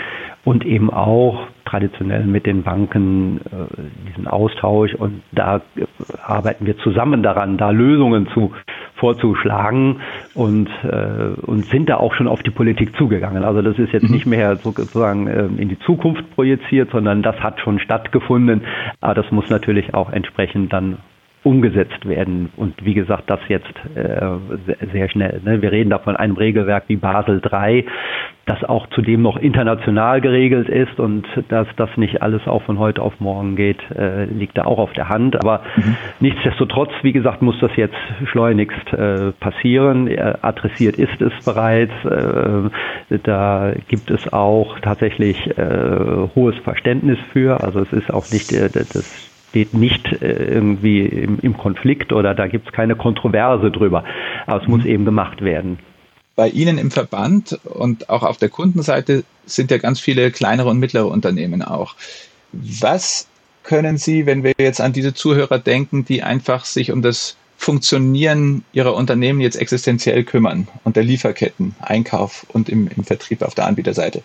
und 0.47 0.65
eben 0.65 0.89
auch 0.89 1.45
traditionell 1.65 2.23
mit 2.23 2.45
den 2.45 2.63
Banken 2.63 3.41
äh, 3.47 4.07
diesen 4.07 4.27
Austausch 4.27 4.95
und 4.95 5.21
da 5.33 5.57
äh, 5.75 5.83
arbeiten 6.23 6.65
wir 6.65 6.77
zusammen 6.77 7.21
daran, 7.21 7.57
da 7.57 7.71
Lösungen 7.71 8.29
zu 8.33 8.53
vorzuschlagen 8.95 9.99
und, 10.35 10.69
äh, 10.83 11.41
und 11.41 11.65
sind 11.65 11.89
da 11.89 11.97
auch 11.97 12.13
schon 12.13 12.29
auf 12.29 12.43
die 12.43 12.51
Politik 12.51 12.95
zugegangen. 12.95 13.43
Also 13.43 13.61
das 13.61 13.77
ist 13.77 13.91
jetzt 13.91 14.07
mhm. 14.07 14.11
nicht 14.11 14.25
mehr 14.25 14.55
sozusagen 14.55 15.27
äh, 15.27 15.47
in 15.61 15.67
die 15.67 15.79
Zukunft 15.79 16.23
projiziert, 16.33 16.91
sondern 16.91 17.23
das 17.23 17.35
hat 17.41 17.59
schon 17.59 17.79
stattgefunden. 17.79 18.61
Aber 19.01 19.15
das 19.15 19.29
muss 19.31 19.49
natürlich 19.49 19.93
auch 19.93 20.13
entsprechend 20.13 20.71
dann 20.71 20.99
umgesetzt 21.47 22.05
werden. 22.05 22.49
Und 22.57 22.83
wie 22.83 22.93
gesagt, 22.93 23.29
das 23.29 23.39
jetzt 23.47 23.73
äh, 23.95 24.19
sehr 24.91 25.09
schnell. 25.09 25.39
Ne? 25.45 25.61
Wir 25.61 25.71
reden 25.71 25.89
da 25.89 25.97
von 25.97 26.17
einem 26.17 26.35
Regelwerk 26.35 26.83
wie 26.87 26.97
Basel 26.97 27.41
III, 27.41 27.85
das 28.45 28.65
auch 28.65 28.87
zudem 28.87 29.21
noch 29.21 29.37
international 29.37 30.19
geregelt 30.19 30.67
ist 30.67 30.99
und 30.99 31.25
dass 31.47 31.67
das 31.77 31.89
nicht 31.95 32.21
alles 32.21 32.45
auch 32.47 32.63
von 32.63 32.79
heute 32.79 33.01
auf 33.01 33.21
morgen 33.21 33.55
geht, 33.55 33.79
äh, 33.91 34.25
liegt 34.25 34.57
da 34.57 34.65
auch 34.65 34.77
auf 34.77 34.91
der 34.91 35.07
Hand. 35.07 35.37
Aber 35.39 35.61
mhm. 35.77 35.95
nichtsdestotrotz, 36.19 36.91
wie 37.01 37.13
gesagt, 37.13 37.41
muss 37.41 37.57
das 37.61 37.71
jetzt 37.77 37.95
schleunigst 38.25 38.91
äh, 38.91 39.31
passieren. 39.39 40.09
Adressiert 40.41 40.97
ist 40.97 41.21
es 41.21 41.31
bereits. 41.45 41.93
Äh, 42.03 43.17
da 43.23 43.71
gibt 43.87 44.11
es 44.11 44.33
auch 44.33 44.79
tatsächlich 44.79 45.47
äh, 45.57 46.27
hohes 46.35 46.57
Verständnis 46.57 47.19
für. 47.31 47.63
Also 47.63 47.79
es 47.79 47.93
ist 47.93 48.13
auch 48.13 48.29
nicht 48.31 48.51
äh, 48.51 48.69
das 48.69 49.26
steht 49.57 49.73
nicht 49.73 50.05
äh, 50.21 50.53
irgendwie 50.53 51.01
im, 51.01 51.39
im, 51.39 51.57
Konflikt 51.57 52.13
oder 52.13 52.35
da 52.35 52.45
gibt 52.47 52.67
es 52.67 52.73
keine 52.73 52.95
Kontroverse 52.95 53.71
drüber. 53.71 54.03
Aber 54.45 54.61
es 54.61 54.67
mhm. 54.67 54.75
muss 54.75 54.85
eben 54.85 55.03
gemacht 55.03 55.41
werden. 55.41 55.79
Bei 56.35 56.47
Ihnen 56.49 56.77
im 56.77 56.91
Verband 56.91 57.59
und 57.63 58.09
auch 58.11 58.21
auf 58.21 58.37
der 58.37 58.49
Kundenseite 58.49 59.23
sind 59.47 59.71
ja 59.71 59.79
ganz 59.79 59.99
viele 59.99 60.29
kleinere 60.29 60.69
und 60.69 60.77
mittlere 60.77 61.07
Unternehmen 61.07 61.63
auch. 61.63 61.95
Was 62.51 63.27
können 63.63 63.97
Sie, 63.97 64.27
wenn 64.27 64.43
wir 64.43 64.53
jetzt 64.59 64.79
an 64.79 64.93
diese 64.93 65.15
Zuhörer 65.15 65.57
denken, 65.57 66.05
die 66.05 66.21
einfach 66.21 66.65
sich 66.65 66.91
um 66.91 67.01
das 67.01 67.35
Funktionieren 67.57 68.63
ihrer 68.71 68.93
Unternehmen 68.93 69.41
jetzt 69.41 69.55
existenziell 69.55 70.23
kümmern 70.23 70.67
und 70.83 70.95
der 70.95 71.03
Lieferketten, 71.03 71.73
Einkauf 71.79 72.45
und 72.49 72.69
im, 72.69 72.87
im 72.95 73.03
Vertrieb 73.03 73.41
auf 73.41 73.55
der 73.55 73.65
Anbieterseite. 73.65 74.21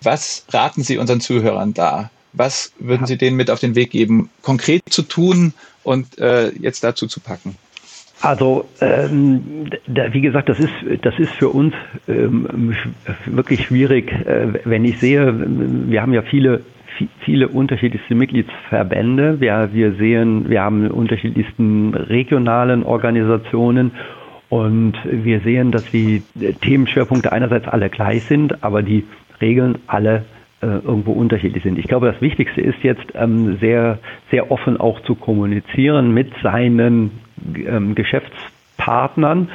Was 0.00 0.46
raten 0.48 0.82
Sie 0.82 0.96
unseren 0.96 1.20
Zuhörern 1.20 1.74
da? 1.74 2.10
Was 2.32 2.72
würden 2.78 3.06
Sie 3.06 3.18
denen 3.18 3.36
mit 3.36 3.50
auf 3.50 3.60
den 3.60 3.74
Weg 3.74 3.90
geben, 3.90 4.30
konkret 4.42 4.82
zu 4.90 5.02
tun 5.02 5.52
und 5.82 6.18
äh, 6.18 6.50
jetzt 6.50 6.84
dazu 6.84 7.06
zu 7.06 7.20
packen? 7.20 7.56
Also 8.22 8.66
ähm, 8.82 9.70
da, 9.86 10.12
wie 10.12 10.20
gesagt, 10.20 10.50
das 10.50 10.60
ist 10.60 10.72
das 11.02 11.18
ist 11.18 11.32
für 11.32 11.48
uns 11.48 11.72
ähm, 12.06 12.76
wirklich 13.24 13.64
schwierig, 13.64 14.12
äh, 14.12 14.48
wenn 14.64 14.84
ich 14.84 14.98
sehe, 15.00 15.34
wir 15.88 16.02
haben 16.02 16.12
ja 16.12 16.22
viele 16.22 16.62
viele 17.24 17.48
unterschiedlichste 17.48 18.14
Mitgliedsverbände. 18.14 19.40
Wir, 19.40 19.70
wir 19.72 19.94
sehen, 19.94 20.50
wir 20.50 20.60
haben 20.60 20.90
unterschiedlichsten 20.90 21.94
regionalen 21.94 22.82
Organisationen 22.82 23.92
und 24.50 24.94
wir 25.04 25.40
sehen, 25.40 25.70
dass 25.72 25.84
die 25.90 26.22
Themenschwerpunkte 26.60 27.32
einerseits 27.32 27.68
alle 27.68 27.88
gleich 27.88 28.24
sind, 28.24 28.62
aber 28.62 28.82
die 28.82 29.06
Regeln 29.40 29.78
alle 29.86 30.24
irgendwo 30.66 31.12
unterschiedlich 31.12 31.62
sind. 31.62 31.78
Ich 31.78 31.86
glaube, 31.86 32.06
das 32.12 32.20
Wichtigste 32.20 32.60
ist 32.60 32.82
jetzt 32.82 33.06
ähm, 33.14 33.58
sehr, 33.60 33.98
sehr 34.30 34.50
offen 34.50 34.78
auch 34.78 35.00
zu 35.02 35.14
kommunizieren 35.14 36.12
mit 36.12 36.30
seinen 36.42 37.10
ähm, 37.66 37.94
Geschäfts 37.94 38.36
Partnern, 38.80 39.48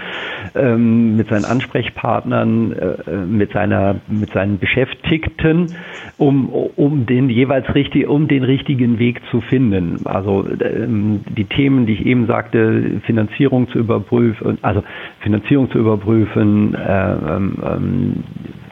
ähm, 0.54 1.18
mit 1.18 1.30
seinen 1.30 1.46
Ansprechpartnern, 1.46 2.72
äh, 2.72 3.12
mit 3.26 3.52
seiner, 3.54 3.96
mit 4.08 4.32
seinen 4.32 4.60
Beschäftigten, 4.60 5.74
um, 6.18 6.48
um 6.50 7.08
den 7.08 7.30
jeweils 7.30 7.74
richtig, 7.74 8.08
um 8.08 8.28
den 8.28 8.44
richtigen 8.44 9.00
Weg 9.00 9.22
zu 9.32 9.42
finden. 9.42 10.06
Also 10.06 10.46
ähm, 10.62 11.22
die 11.36 11.46
Themen, 11.46 11.88
die 11.88 11.94
ich 11.94 12.06
eben 12.06 12.28
sagte, 12.28 13.02
Finanzierung 13.08 13.68
zu 13.70 13.80
überprüfen, 13.80 14.60
also 14.62 14.84
Finanzierung 15.22 15.72
zu 15.72 15.80
überprüfen, 15.80 16.76
äh, 16.76 17.14
ähm, 17.14 18.24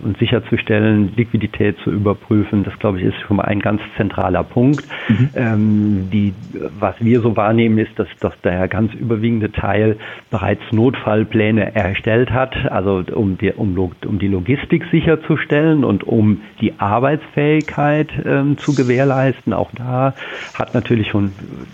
und 0.03 0.17
sicherzustellen, 0.17 1.13
Liquidität 1.15 1.77
zu 1.83 1.91
überprüfen, 1.91 2.63
das 2.63 2.77
glaube 2.79 2.99
ich 2.99 3.05
ist 3.05 3.19
schon 3.27 3.37
mal 3.37 3.45
ein 3.45 3.59
ganz 3.59 3.81
zentraler 3.97 4.43
Punkt. 4.43 4.85
Mhm. 5.07 5.29
Ähm, 5.35 6.09
die, 6.11 6.33
was 6.79 6.95
wir 6.99 7.21
so 7.21 7.35
wahrnehmen, 7.35 7.77
ist, 7.77 7.97
dass, 7.97 8.07
dass 8.19 8.33
der 8.41 8.67
ganz 8.67 8.93
überwiegende 8.93 9.51
Teil 9.51 9.97
bereits 10.29 10.61
Notfallpläne 10.71 11.75
erstellt 11.75 12.31
hat, 12.31 12.55
also 12.71 13.03
um 13.13 13.37
die, 13.37 13.51
um, 13.51 13.77
um 13.77 14.19
die 14.19 14.27
Logistik 14.27 14.85
sicherzustellen 14.91 15.83
und 15.83 16.03
um 16.03 16.41
die 16.61 16.73
Arbeitsfähigkeit 16.79 18.09
ähm, 18.25 18.57
zu 18.57 18.75
gewährleisten. 18.75 19.53
Auch 19.53 19.71
da 19.75 20.13
hat 20.53 20.73
natürlich 20.73 21.09
schon, 21.09 21.31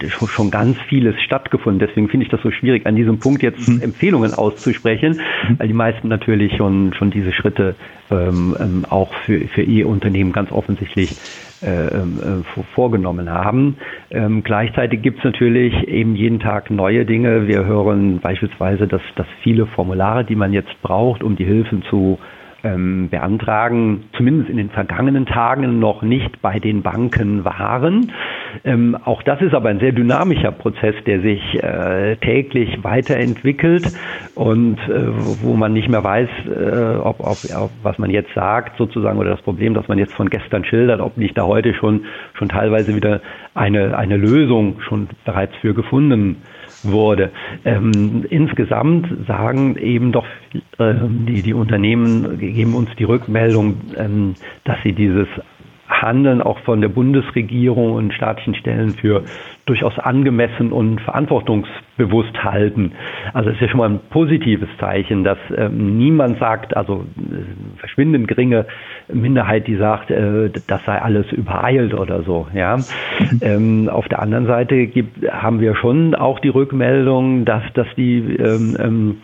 schon, 0.08 0.28
schon 0.28 0.52
ganz 0.52 0.78
vieles 0.88 1.20
stattgefunden. 1.22 1.80
Deswegen 1.80 2.10
finde 2.10 2.26
ich 2.26 2.32
das 2.32 2.42
so 2.42 2.52
schwierig, 2.52 2.86
an 2.86 2.96
diesem 2.96 3.20
Punkt 3.20 3.44
jetzt 3.44 3.68
mhm. 3.68 3.82
Empfehlungen 3.82 4.34
auszusprechen, 4.34 5.20
mhm. 5.50 5.60
weil 5.60 5.68
die 5.68 5.74
meisten 5.74 6.08
natürlich 6.08 6.56
schon, 6.58 6.94
schon 6.94 7.12
diese 7.12 7.32
Schritte 7.32 7.76
ähm, 8.12 8.56
ähm, 8.60 8.86
auch 8.90 9.14
für, 9.26 9.48
für 9.50 9.62
ihr 9.62 9.88
Unternehmen 9.88 10.32
ganz 10.32 10.52
offensichtlich 10.52 11.16
äh, 11.62 11.88
äh, 11.88 12.02
vorgenommen 12.74 13.30
haben. 13.30 13.78
Ähm, 14.12 14.44
gleichzeitig 14.44 15.02
gibt 15.02 15.20
es 15.20 15.26
natürlich 15.26 15.74
eben 15.88 16.16
jeden 16.16 16.40
Tag 16.40 16.72
neue 16.72 17.06
Dinge. 17.06 17.48
Wir 17.48 17.66
hören 17.66 18.20
beispielsweise, 18.20 18.88
dass, 18.88 19.02
dass 19.16 19.28
viele 19.44 19.66
Formulare, 19.66 20.24
die 20.24 20.36
man 20.36 20.54
jetzt 20.54 20.82
braucht, 20.82 21.22
um 21.22 21.36
die 21.36 21.46
Hilfen 21.46 21.84
zu 21.90 22.18
ähm, 22.64 23.10
beantragen, 23.10 24.06
zumindest 24.16 24.50
in 24.50 24.58
den 24.58 24.70
vergangenen 24.70 25.26
Tagen 25.26 25.80
noch 25.80 26.02
nicht 26.02 26.42
bei 26.42 26.60
den 26.60 26.82
Banken 26.82 27.46
waren. 27.46 28.12
Ähm, 28.64 28.98
auch 29.06 29.24
das 29.24 29.42
ist 29.42 29.54
aber 29.54 29.70
ein 29.70 29.80
sehr 29.80 29.92
dynamischer 29.92 30.52
Prozess, 30.52 30.96
der 31.06 31.22
sich 31.22 31.42
äh, 31.64 32.16
täglich 32.18 32.84
weiterentwickelt 32.84 33.92
und 34.36 34.78
äh, 34.90 35.08
wo 35.42 35.54
man 35.54 35.74
nicht 35.74 35.90
mehr 35.90 36.04
weiß, 36.04 36.30
äh, 36.48 36.96
ob, 36.98 37.20
ob, 37.20 37.38
ob, 37.56 37.72
was 37.84 37.98
man 37.98 38.10
jetzt 38.10 38.34
sagt 38.34 38.78
sozusagen 38.78 39.20
oder 39.20 39.32
das 39.32 39.42
Problem, 39.42 39.74
das 39.74 39.88
man 39.88 39.98
jetzt 39.98 40.14
von 40.14 40.30
gestern 40.30 40.66
schildert, 40.66 41.02
ob 41.02 41.18
nicht 41.18 41.38
da 41.38 41.44
heute 41.44 41.74
schon, 41.74 42.06
schon 42.34 42.50
teilweise 42.50 42.96
wieder 42.96 43.22
eine, 43.54 43.98
eine 43.98 44.18
Lösung 44.18 44.82
schon 44.88 45.10
bereits 45.26 45.56
für 45.58 45.74
gefunden 45.74 46.38
wurde. 46.84 47.32
Ähm, 47.66 48.26
insgesamt 48.30 49.08
sagen 49.28 49.78
eben 49.78 50.12
doch 50.12 50.26
äh, 50.78 50.94
die, 51.28 51.42
die 51.42 51.54
Unternehmen, 51.54 52.40
geben 52.40 52.76
uns 52.76 52.90
die 52.98 53.04
Rückmeldung, 53.04 53.82
ähm, 53.98 54.36
dass 54.64 54.78
sie 54.84 54.94
dieses 54.94 55.28
Handeln 55.90 56.42
auch 56.42 56.60
von 56.60 56.82
der 56.82 56.90
Bundesregierung 56.90 57.94
und 57.94 58.14
staatlichen 58.14 58.56
Stellen 58.56 58.94
für 58.94 59.24
durchaus 59.66 59.98
angemessen 60.00 60.72
und 60.72 61.02
verantwortungsbewusst 61.02 62.44
halten. 62.44 62.94
Also 63.34 63.50
es 63.50 63.56
ist 63.56 63.62
ja 63.62 63.70
schon 63.70 63.80
mal 63.80 63.90
ein 63.90 64.00
positives 64.10 64.70
Zeichen, 64.80 65.24
dass 65.24 65.38
ähm, 65.56 65.98
niemand 65.98 66.40
sagt, 66.40 66.78
also 66.78 67.06
äh, 67.18 67.78
verschwindend 67.78 68.28
geringe 68.28 68.66
Minderheit, 69.12 69.68
die 69.68 69.76
sagt, 69.76 70.12
äh, 70.12 70.50
das 70.68 70.86
sei 70.86 71.02
alles 71.02 71.32
übereilt 71.32 71.94
oder 71.94 72.24
so. 72.24 72.48
Ja. 72.54 72.78
Mhm. 72.78 73.40
Ähm, 73.42 73.90
auf 73.90 74.08
der 74.08 74.22
anderen 74.22 74.46
Seite 74.46 74.88
gibt, 74.88 75.30
haben 75.30 75.60
wir 75.60 75.76
schon 75.76 76.16
auch 76.16 76.40
die 76.40 76.50
Rückmeldung, 76.50 77.46
dass, 77.46 77.64
dass 77.74 77.88
die 77.96 78.20
ähm, 78.20 78.78
ähm 78.80 79.18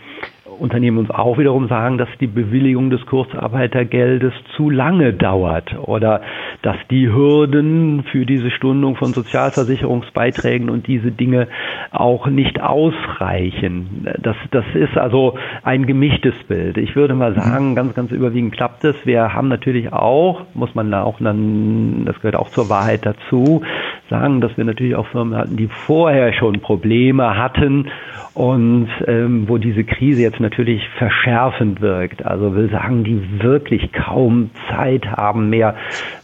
Unternehmen 0.60 0.98
uns 0.98 1.10
auch 1.10 1.38
wiederum 1.38 1.68
sagen, 1.68 1.98
dass 1.98 2.10
die 2.20 2.28
Bewilligung 2.28 2.90
des 2.90 3.06
Kurzarbeitergeldes 3.06 4.34
zu 4.56 4.70
lange 4.70 5.14
dauert 5.14 5.78
oder 5.80 6.22
dass 6.62 6.78
die 6.90 7.08
Hürden 7.12 8.04
für 8.12 8.26
diese 8.26 8.52
Stundung 8.52 8.96
von 8.96 9.14
Sozialversicherungsbeiträgen 9.14 10.70
und 10.70 10.88
diese 10.88 11.12
Dinge 11.12 11.48
auch 11.92 12.28
nicht 12.28 12.62
ausreichen. 12.62 14.08
Das, 14.22 14.36
das 14.52 14.66
ist 14.74 14.98
also 14.98 15.36
ein 15.64 15.86
gemischtes 15.86 16.36
Bild. 16.48 16.78
Ich 16.78 16.96
würde 16.96 17.14
mal 17.14 17.36
sagen, 17.36 17.76
ganz, 17.76 17.94
ganz 17.94 18.12
überwiegend 18.12 18.54
klappt 18.54 18.84
es. 18.84 18.96
Wir 19.06 19.34
haben 19.34 19.48
natürlich 19.48 19.94
auch, 19.94 20.42
muss 20.54 20.74
man 20.76 20.92
da 20.92 21.04
auch 21.04 21.20
dann, 21.20 22.06
das 22.06 22.16
gehört 22.18 22.36
auch 22.36 22.50
zur 22.50 22.70
Wahrheit 22.70 23.06
dazu, 23.06 23.62
sagen, 24.10 24.42
dass 24.42 24.56
wir 24.58 24.66
natürlich 24.66 24.96
auch 24.96 25.08
Firmen 25.08 25.36
hatten, 25.36 25.58
die 25.58 25.68
vorher 25.68 26.34
schon 26.34 26.60
Probleme 26.62 27.38
hatten 27.38 27.90
und 28.34 28.90
ähm, 29.08 29.48
wo 29.48 29.58
diese 29.58 29.84
Krise 29.84 30.22
jetzt 30.22 30.40
natürlich 30.40 30.88
verschärfend 30.98 31.82
wirkt. 31.82 32.26
Also 32.26 32.54
will 32.54 32.70
sagen, 32.70 33.04
die 33.04 33.42
wirklich 33.42 33.92
kaum 33.94 34.52
Zeit 34.70 35.06
haben 35.08 35.50
mehr, 35.50 35.76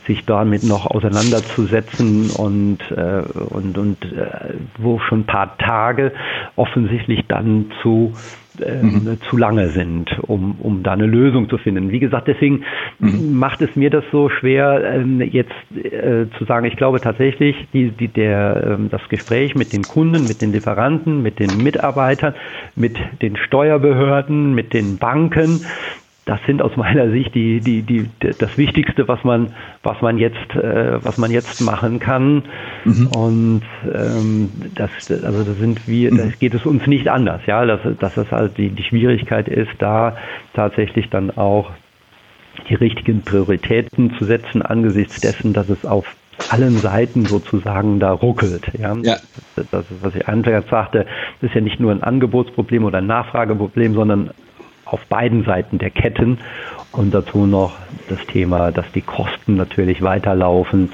sich 0.06 0.26
damit 0.26 0.64
noch 0.64 0.86
auseinanderzusetzen 0.88 2.30
und, 2.32 2.80
äh, 2.92 3.24
und, 3.50 3.78
und 3.78 4.04
äh, 4.12 4.56
wo 4.78 5.00
schon 5.00 5.22
ein 5.22 5.26
paar 5.26 5.58
Tage 5.58 6.12
offensichtlich 6.56 7.26
dann 7.28 7.72
zu 7.82 8.14
äh, 8.60 8.82
mhm. 8.84 9.18
zu 9.30 9.38
lange 9.38 9.70
sind, 9.70 10.10
um, 10.28 10.56
um 10.60 10.84
da 10.84 10.94
eine 10.94 11.06
Lösung 11.06 11.50
zu 11.50 11.58
finden. 11.58 11.92
Wie 11.92 12.00
gesagt, 12.00 12.28
deswegen 12.28 12.64
mhm. 13.00 13.34
macht 13.34 13.62
es 13.62 13.76
mir 13.76 13.90
das 13.90 14.04
so 14.12 14.30
schwer, 14.30 14.84
ähm, 14.84 15.22
jetzt 15.22 15.52
äh, 15.76 16.26
zu 16.38 16.46
sagen, 16.46 16.66
ich 16.66 16.76
glaube 16.76 17.00
tatsächlich, 17.00 17.56
die, 17.74 17.92
die, 17.92 18.08
der, 18.08 18.78
ähm, 18.78 18.90
das 18.90 19.02
Gespräch 19.10 19.56
mit 19.56 19.74
den 19.74 19.84
Kunden, 19.84 20.28
mit 20.28 20.42
den 20.42 20.52
Lieferanten, 20.52 21.22
mit 21.22 21.40
den 21.40 21.64
Mitarbeitern, 21.64 22.34
mit 22.76 22.98
den 23.22 23.38
Steuerbehörden, 23.38 24.54
mit 24.54 24.74
den 24.74 24.98
Banken, 24.98 25.66
das 26.26 26.40
sind 26.46 26.62
aus 26.62 26.78
meiner 26.78 27.10
Sicht 27.10 27.34
die, 27.34 27.60
die, 27.60 27.82
die, 27.82 28.08
das 28.20 28.58
Wichtigste, 28.58 29.08
was 29.08 29.24
man, 29.24 29.54
was 29.82 30.02
man 30.02 30.18
jetzt, 30.18 30.56
äh, 30.56 31.04
was 31.04 31.18
man 31.18 31.32
jetzt 31.32 31.62
machen 31.62 32.00
kann. 32.00 32.44
Mhm. 32.86 33.08
Und 33.08 33.62
ähm, 33.92 34.50
das, 34.76 34.92
also 35.10 35.44
da 35.44 35.54
sind 35.54 35.88
wir, 35.88 36.14
mhm. 36.14 36.18
da 36.18 36.24
geht 36.40 36.54
es 36.54 36.66
uns 36.66 36.86
nicht 36.86 37.08
anders, 37.08 37.42
ja, 37.48 37.66
dass, 37.66 37.80
dass 38.00 38.16
das 38.16 38.32
halt 38.32 38.58
die, 38.58 38.70
die 38.70 38.84
Schwierigkeit 38.84 39.48
ist, 39.48 39.72
da 39.80 40.16
tatsächlich 40.54 41.10
dann 41.10 41.32
auch 41.32 41.72
die 42.70 42.76
richtigen 42.76 43.24
Prioritäten 43.24 44.14
zu 44.18 44.26
setzen 44.26 44.62
angesichts 44.62 45.22
dessen, 45.22 45.54
dass 45.54 45.70
es 45.70 45.86
auf 45.86 46.16
allen 46.50 46.78
Seiten 46.78 47.26
sozusagen 47.26 48.00
da 48.00 48.12
ruckelt. 48.12 48.72
Ja? 48.78 48.96
ja. 49.02 49.18
Das, 49.56 49.70
das, 49.72 49.86
was 50.02 50.16
ich 50.16 50.28
anfangs 50.28 50.70
sagte, 50.70 51.06
das 51.40 51.50
ist 51.50 51.56
ja 51.56 51.62
nicht 51.62 51.80
nur 51.80 51.92
ein 51.92 52.04
Angebotsproblem 52.04 52.84
oder 52.84 53.00
ein 53.00 53.08
Nachfrageproblem, 53.08 53.94
sondern 53.94 54.32
auf 54.86 55.06
beiden 55.06 55.44
Seiten 55.44 55.78
der 55.78 55.90
Ketten. 55.90 56.40
Und 56.92 57.14
dazu 57.14 57.46
noch 57.46 57.76
das 58.10 58.20
Thema, 58.28 58.72
dass 58.72 58.86
die 58.94 59.02
Kosten 59.02 59.56
natürlich 59.56 60.02
weiterlaufen 60.02 60.92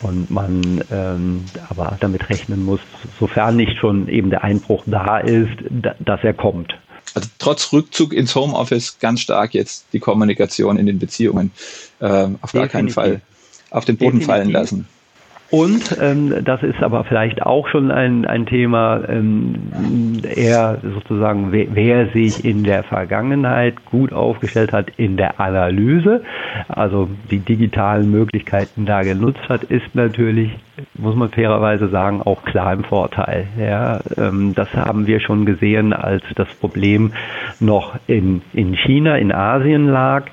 und 0.00 0.30
man 0.30 0.84
ähm, 0.92 1.44
aber 1.68 1.96
damit 2.00 2.28
rechnen 2.30 2.64
muss, 2.64 2.80
sofern 3.18 3.56
nicht 3.56 3.78
schon 3.78 4.08
eben 4.08 4.30
der 4.30 4.44
Einbruch 4.44 4.84
da 4.86 5.18
ist, 5.18 5.50
da, 5.70 5.94
dass 5.98 6.22
er 6.22 6.34
kommt. 6.34 6.78
Also 7.14 7.28
trotz 7.38 7.72
Rückzug 7.72 8.12
ins 8.12 8.34
Homeoffice 8.34 8.98
ganz 9.00 9.20
stark 9.20 9.54
jetzt 9.54 9.86
die 9.92 9.98
Kommunikation 9.98 10.76
in 10.76 10.86
den 10.86 10.98
Beziehungen 10.98 11.52
äh, 12.00 12.04
auf 12.06 12.52
gar 12.52 12.64
Definitiv. 12.64 12.70
keinen 12.70 12.88
Fall 12.90 13.20
auf 13.70 13.84
den 13.84 13.96
Boden 13.96 14.20
Definitiv. 14.20 14.26
fallen 14.26 14.50
lassen. 14.50 14.88
Und 15.50 15.96
ähm, 15.98 16.44
das 16.44 16.62
ist 16.62 16.82
aber 16.82 17.04
vielleicht 17.04 17.40
auch 17.40 17.68
schon 17.68 17.90
ein, 17.90 18.26
ein 18.26 18.44
Thema, 18.44 19.00
ähm, 19.08 20.20
eher 20.22 20.78
sozusagen, 20.82 21.52
wer, 21.52 21.66
wer 21.74 22.06
sich 22.08 22.44
in 22.44 22.64
der 22.64 22.82
Vergangenheit 22.82 23.86
gut 23.86 24.12
aufgestellt 24.12 24.72
hat 24.72 24.90
in 24.98 25.16
der 25.16 25.40
Analyse, 25.40 26.22
also 26.68 27.08
die 27.30 27.38
digitalen 27.38 28.10
Möglichkeiten 28.10 28.84
da 28.84 29.02
genutzt 29.02 29.48
hat, 29.48 29.64
ist 29.64 29.94
natürlich, 29.94 30.50
muss 30.98 31.16
man 31.16 31.30
fairerweise 31.30 31.88
sagen, 31.88 32.20
auch 32.20 32.44
klar 32.44 32.74
im 32.74 32.84
Vorteil. 32.84 33.46
Ja, 33.58 34.00
ähm, 34.18 34.54
das 34.54 34.68
haben 34.74 35.06
wir 35.06 35.20
schon 35.20 35.46
gesehen, 35.46 35.94
als 35.94 36.24
das 36.34 36.48
Problem 36.60 37.14
noch 37.58 37.94
in, 38.06 38.42
in 38.52 38.74
China, 38.74 39.16
in 39.16 39.32
Asien 39.32 39.88
lag 39.88 40.26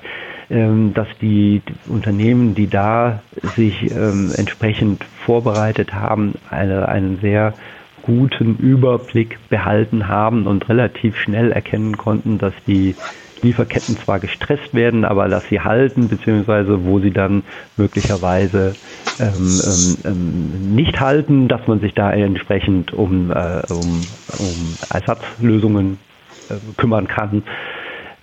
dass 0.48 1.08
die 1.20 1.60
Unternehmen, 1.88 2.54
die 2.54 2.68
da 2.68 3.20
sich 3.56 3.90
ähm, 3.90 4.32
entsprechend 4.36 5.04
vorbereitet 5.24 5.92
haben, 5.92 6.34
eine, 6.50 6.88
einen 6.88 7.18
sehr 7.20 7.54
guten 8.02 8.56
Überblick 8.56 9.38
behalten 9.48 10.06
haben 10.06 10.46
und 10.46 10.68
relativ 10.68 11.16
schnell 11.16 11.50
erkennen 11.50 11.96
konnten, 11.96 12.38
dass 12.38 12.54
die 12.66 12.94
Lieferketten 13.42 13.98
zwar 13.98 14.20
gestresst 14.20 14.72
werden, 14.72 15.04
aber 15.04 15.28
dass 15.28 15.46
sie 15.48 15.60
halten, 15.60 16.08
beziehungsweise 16.08 16.84
wo 16.84 17.00
sie 17.00 17.10
dann 17.10 17.42
möglicherweise 17.76 18.74
ähm, 19.18 19.60
ähm, 19.64 19.96
ähm 20.04 20.74
nicht 20.74 21.00
halten, 21.00 21.48
dass 21.48 21.66
man 21.66 21.80
sich 21.80 21.94
da 21.94 22.12
entsprechend 22.12 22.92
um, 22.92 23.30
äh, 23.30 23.62
um, 23.68 24.06
um 24.38 24.76
Ersatzlösungen 24.88 25.98
äh, 26.48 26.54
kümmern 26.76 27.08
kann. 27.08 27.42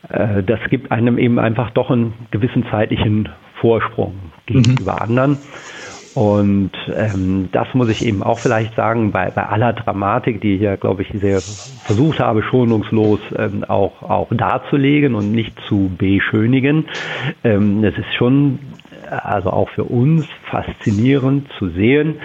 Äh, 0.10 0.44
das 0.44 0.60
gibt 0.70 0.92
einem 0.92 1.18
eben 1.18 1.40
einfach 1.40 1.72
doch 1.72 1.90
einen 1.90 2.14
gewissen 2.32 2.66
zeitlichen 2.70 3.30
Vorsprung 3.60 4.16
gegenüber 4.46 4.94
mhm. 4.94 5.00
anderen. 5.00 5.38
Und 6.16 6.72
ähm, 6.96 7.50
das 7.52 7.74
muss 7.74 7.90
ich 7.90 8.06
eben 8.06 8.22
auch 8.22 8.38
vielleicht 8.38 8.76
sagen, 8.76 9.12
bei, 9.12 9.32
bei 9.32 9.48
aller 9.48 9.74
Dramatik, 9.74 10.42
die 10.42 10.56
ich 10.56 10.62
ja, 10.62 10.76
glaube 10.76 11.02
ich, 11.02 11.10
sehr 11.20 11.42
versucht 11.42 12.20
habe, 12.20 12.44
schonungslos 12.44 13.20
ähm, 13.36 13.64
auch, 13.64 14.04
auch 14.04 14.28
darzulegen 14.30 15.16
und 15.16 15.32
nicht 15.32 15.60
zu 15.68 15.90
beschönigen. 15.98 16.86
Ähm, 17.44 17.84
es 17.84 17.98
ist 17.98 18.14
schon, 18.16 18.60
also 19.10 19.50
auch 19.50 19.70
für 19.70 19.86
uns, 19.86 20.28
faszinierend 20.52 21.48
zu 21.58 21.70
sehen, 21.70 22.18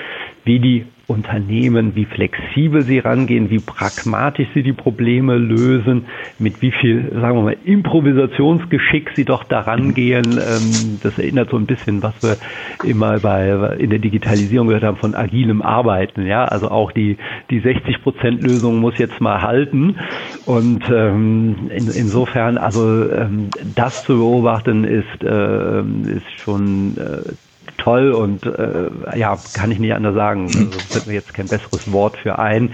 wie 0.48 0.58
die 0.60 0.86
Unternehmen, 1.08 1.94
wie 1.94 2.04
flexibel 2.04 2.84
sie 2.84 2.98
rangehen, 2.98 3.48
wie 3.48 3.60
pragmatisch 3.60 4.48
sie 4.52 4.62
die 4.62 4.74
Probleme 4.74 5.36
lösen, 5.36 6.04
mit 6.38 6.60
wie 6.60 6.70
viel, 6.70 7.10
sagen 7.12 7.38
wir 7.38 7.42
mal, 7.42 7.56
Improvisationsgeschick 7.64 9.10
sie 9.16 9.24
doch 9.24 9.44
daran 9.44 9.94
gehen. 9.94 10.38
Ähm, 10.38 10.98
das 11.02 11.16
erinnert 11.18 11.50
so 11.50 11.56
ein 11.56 11.66
bisschen, 11.66 12.02
was 12.02 12.14
wir 12.22 12.36
immer 12.82 13.20
bei, 13.20 13.76
in 13.78 13.88
der 13.88 14.00
Digitalisierung 14.00 14.68
gehört 14.68 14.84
haben 14.84 14.98
von 14.98 15.14
agilem 15.14 15.62
Arbeiten. 15.62 16.26
Ja, 16.26 16.44
also 16.44 16.70
auch 16.70 16.92
die, 16.92 17.16
die 17.50 17.60
60 17.60 18.02
Prozent 18.02 18.42
Lösung 18.42 18.78
muss 18.78 18.98
jetzt 18.98 19.20
mal 19.20 19.40
halten. 19.40 19.96
Und 20.44 20.82
ähm, 20.90 21.70
in, 21.74 21.88
insofern, 21.88 22.58
also 22.58 23.10
ähm, 23.10 23.48
das 23.74 24.04
zu 24.04 24.18
beobachten 24.18 24.84
ist, 24.84 25.22
äh, 25.22 25.80
ist 25.80 26.30
schon 26.42 26.98
äh, 26.98 27.32
toll 27.76 28.12
und 28.12 28.44
äh, 28.44 28.90
ja, 29.18 29.38
kann 29.54 29.70
ich 29.70 29.78
nicht 29.78 29.92
anders 29.92 30.14
sagen. 30.14 30.46
Also 30.46 30.78
fällt 30.88 31.06
mir 31.06 31.14
jetzt 31.14 31.34
kein 31.34 31.48
besseres 31.48 31.90
Wort 31.92 32.16
für 32.16 32.38
ein. 32.38 32.72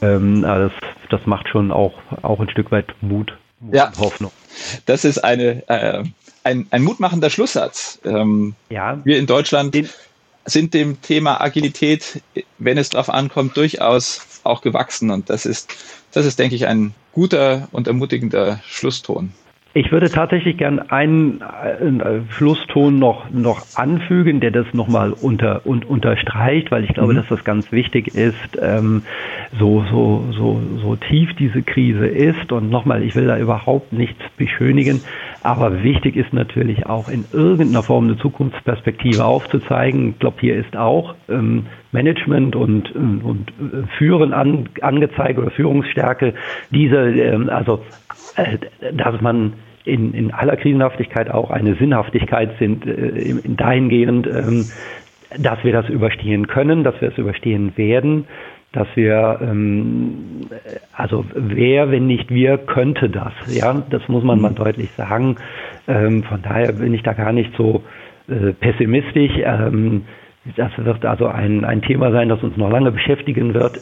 Ähm, 0.00 0.44
aber 0.44 0.64
das, 0.64 0.72
das 1.10 1.26
macht 1.26 1.48
schon 1.48 1.70
auch, 1.70 1.94
auch 2.22 2.40
ein 2.40 2.48
Stück 2.50 2.70
weit 2.70 2.86
Mut, 3.00 3.36
Mut 3.60 3.74
ja. 3.74 3.88
und 3.88 3.98
Hoffnung. 3.98 4.32
Das 4.86 5.04
ist 5.04 5.18
eine, 5.18 5.68
äh, 5.68 6.04
ein, 6.44 6.66
ein 6.70 6.82
mutmachender 6.82 7.30
Schlusssatz. 7.30 8.00
Ähm, 8.04 8.54
ja. 8.68 8.98
Wir 9.04 9.18
in 9.18 9.26
Deutschland 9.26 9.74
Den, 9.74 9.88
sind 10.44 10.74
dem 10.74 11.00
Thema 11.02 11.40
Agilität, 11.40 12.22
wenn 12.58 12.78
es 12.78 12.90
darauf 12.90 13.10
ankommt, 13.10 13.56
durchaus 13.56 14.40
auch 14.44 14.62
gewachsen. 14.62 15.10
Und 15.10 15.30
das 15.30 15.46
ist, 15.46 15.74
das 16.12 16.26
ist, 16.26 16.38
denke 16.38 16.54
ich, 16.54 16.66
ein 16.66 16.94
guter 17.12 17.68
und 17.72 17.86
ermutigender 17.86 18.60
Schlusston. 18.66 19.32
Ich 19.72 19.92
würde 19.92 20.10
tatsächlich 20.10 20.56
gern 20.56 20.80
einen, 20.80 21.42
einen 21.42 22.00
äh, 22.00 22.20
Schlusston 22.30 22.98
noch, 22.98 23.30
noch 23.30 23.62
anfügen, 23.76 24.40
der 24.40 24.50
das 24.50 24.66
nochmal 24.72 25.12
unter, 25.12 25.64
und, 25.64 25.88
unterstreicht, 25.88 26.72
weil 26.72 26.82
ich 26.82 26.92
glaube, 26.92 27.12
mhm. 27.12 27.18
dass 27.18 27.28
das 27.28 27.44
ganz 27.44 27.70
wichtig 27.70 28.08
ist, 28.08 28.58
ähm, 28.60 29.02
so, 29.60 29.84
so, 29.88 30.24
so, 30.32 30.60
so 30.82 30.96
tief 30.96 31.34
diese 31.38 31.62
Krise 31.62 32.06
ist. 32.08 32.50
Und 32.50 32.68
nochmal, 32.68 33.04
ich 33.04 33.14
will 33.14 33.28
da 33.28 33.38
überhaupt 33.38 33.92
nichts 33.92 34.20
beschönigen, 34.36 35.02
aber 35.44 35.84
wichtig 35.84 36.16
ist 36.16 36.32
natürlich 36.32 36.86
auch 36.86 37.08
in 37.08 37.24
irgendeiner 37.32 37.84
Form 37.84 38.06
eine 38.06 38.18
Zukunftsperspektive 38.18 39.24
aufzuzeigen. 39.24 40.10
Ich 40.10 40.18
glaube, 40.18 40.38
hier 40.40 40.56
ist 40.56 40.76
auch 40.76 41.14
ähm, 41.28 41.66
Management 41.92 42.56
und, 42.56 42.92
und 42.96 43.50
äh, 43.50 43.86
Führen 43.98 44.32
an, 44.32 44.68
angezeigt 44.80 45.38
oder 45.38 45.52
Führungsstärke. 45.52 46.34
Diese, 46.70 46.96
ähm, 46.96 47.48
also 47.48 47.84
dass 48.92 49.20
man 49.20 49.54
in, 49.84 50.12
in 50.14 50.32
aller 50.32 50.56
Krisenhaftigkeit 50.56 51.30
auch 51.30 51.50
eine 51.50 51.74
Sinnhaftigkeit 51.74 52.50
sind, 52.58 52.86
äh, 52.86 53.34
dahingehend, 53.44 54.26
ähm, 54.26 54.66
dass 55.38 55.62
wir 55.64 55.72
das 55.72 55.88
überstehen 55.88 56.46
können, 56.46 56.84
dass 56.84 57.00
wir 57.00 57.08
es 57.08 57.18
überstehen 57.18 57.76
werden, 57.76 58.26
dass 58.72 58.88
wir, 58.94 59.38
ähm, 59.42 60.46
also 60.92 61.24
wer, 61.34 61.90
wenn 61.90 62.06
nicht 62.06 62.30
wir, 62.30 62.58
könnte 62.58 63.08
das. 63.08 63.32
Ja, 63.48 63.82
das 63.90 64.06
muss 64.08 64.22
man 64.22 64.40
mal 64.40 64.52
mhm. 64.52 64.56
deutlich 64.56 64.90
sagen. 64.92 65.36
Ähm, 65.88 66.22
von 66.24 66.42
daher 66.42 66.72
bin 66.72 66.94
ich 66.94 67.02
da 67.02 67.12
gar 67.12 67.32
nicht 67.32 67.52
so 67.56 67.82
äh, 68.28 68.52
pessimistisch. 68.52 69.32
Ähm, 69.44 70.02
das 70.56 70.70
wird 70.78 71.04
also 71.04 71.26
ein, 71.26 71.64
ein 71.64 71.82
Thema 71.82 72.12
sein, 72.12 72.28
das 72.28 72.42
uns 72.42 72.56
noch 72.56 72.70
lange 72.70 72.92
beschäftigen 72.92 73.54
wird. 73.54 73.78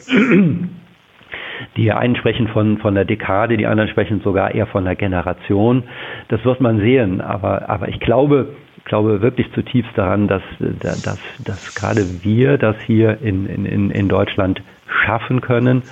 Die 1.77 1.91
einen 1.91 2.15
sprechen 2.15 2.47
von, 2.47 2.77
von 2.77 2.95
der 2.95 3.05
Dekade, 3.05 3.57
die 3.57 3.67
anderen 3.67 3.89
sprechen 3.89 4.21
sogar 4.21 4.53
eher 4.53 4.67
von 4.67 4.85
der 4.85 4.95
Generation. 4.95 5.83
Das 6.29 6.43
wird 6.45 6.61
man 6.61 6.79
sehen. 6.79 7.21
Aber, 7.21 7.69
aber 7.69 7.87
ich 7.89 7.99
glaube, 7.99 8.55
glaube 8.85 9.21
wirklich 9.21 9.51
zutiefst 9.53 9.91
daran, 9.95 10.27
dass, 10.27 10.41
dass, 10.59 11.19
dass 11.45 11.75
gerade 11.75 12.01
wir 12.23 12.57
das 12.57 12.75
hier 12.85 13.21
in, 13.21 13.45
in, 13.45 13.91
in 13.91 14.09
Deutschland 14.09 14.61
schaffen 15.05 15.41
können. 15.41 15.83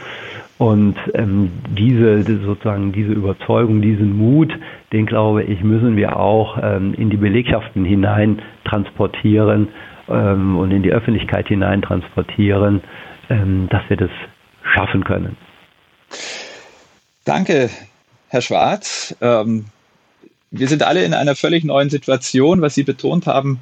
Und 0.58 0.95
ähm, 1.13 1.51
diese 1.69 2.23
sozusagen 2.23 2.91
diese 2.91 3.13
Überzeugung, 3.13 3.82
diesen 3.82 4.17
Mut, 4.17 4.51
den 4.91 5.06
glaube 5.06 5.43
ich, 5.43 5.63
müssen 5.63 5.95
wir 5.95 6.17
auch 6.17 6.58
ähm, 6.62 6.95
in 6.97 7.12
die 7.12 7.17
Belegschaften 7.17 7.86
hinein 7.86 8.41
transportieren 8.65 9.67
ähm, 10.10 10.58
und 10.58 10.71
in 10.71 10.82
die 10.82 10.91
Öffentlichkeit 10.91 11.47
hinein 11.47 11.84
transportieren, 11.84 12.82
ähm, 13.30 13.67
dass 13.69 13.88
wir 13.88 13.97
das 13.97 14.10
schaffen 14.63 15.03
können. 15.03 15.38
Danke, 17.26 17.70
Herr 18.30 18.41
Schwarz. 18.41 19.15
Ähm, 19.22 19.65
wir 20.52 20.67
sind 20.67 20.84
alle 20.84 21.04
in 21.04 21.13
einer 21.13 21.36
völlig 21.36 21.63
neuen 21.63 21.89
Situation, 21.89 22.62
was 22.62 22.76
Sie 22.76 22.84
betont 22.84 23.28
haben. 23.28 23.60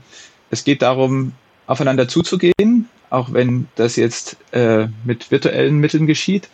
Es 0.51 0.63
geht 0.63 0.81
darum, 0.81 1.33
aufeinander 1.67 2.07
zuzugehen, 2.07 2.89
auch 3.09 3.33
wenn 3.33 3.67
das 3.75 3.95
jetzt 3.95 4.37
äh, 4.51 4.87
mit 5.03 5.31
virtuellen 5.31 5.77
Mitteln 5.77 6.05
geschieht. 6.07 6.49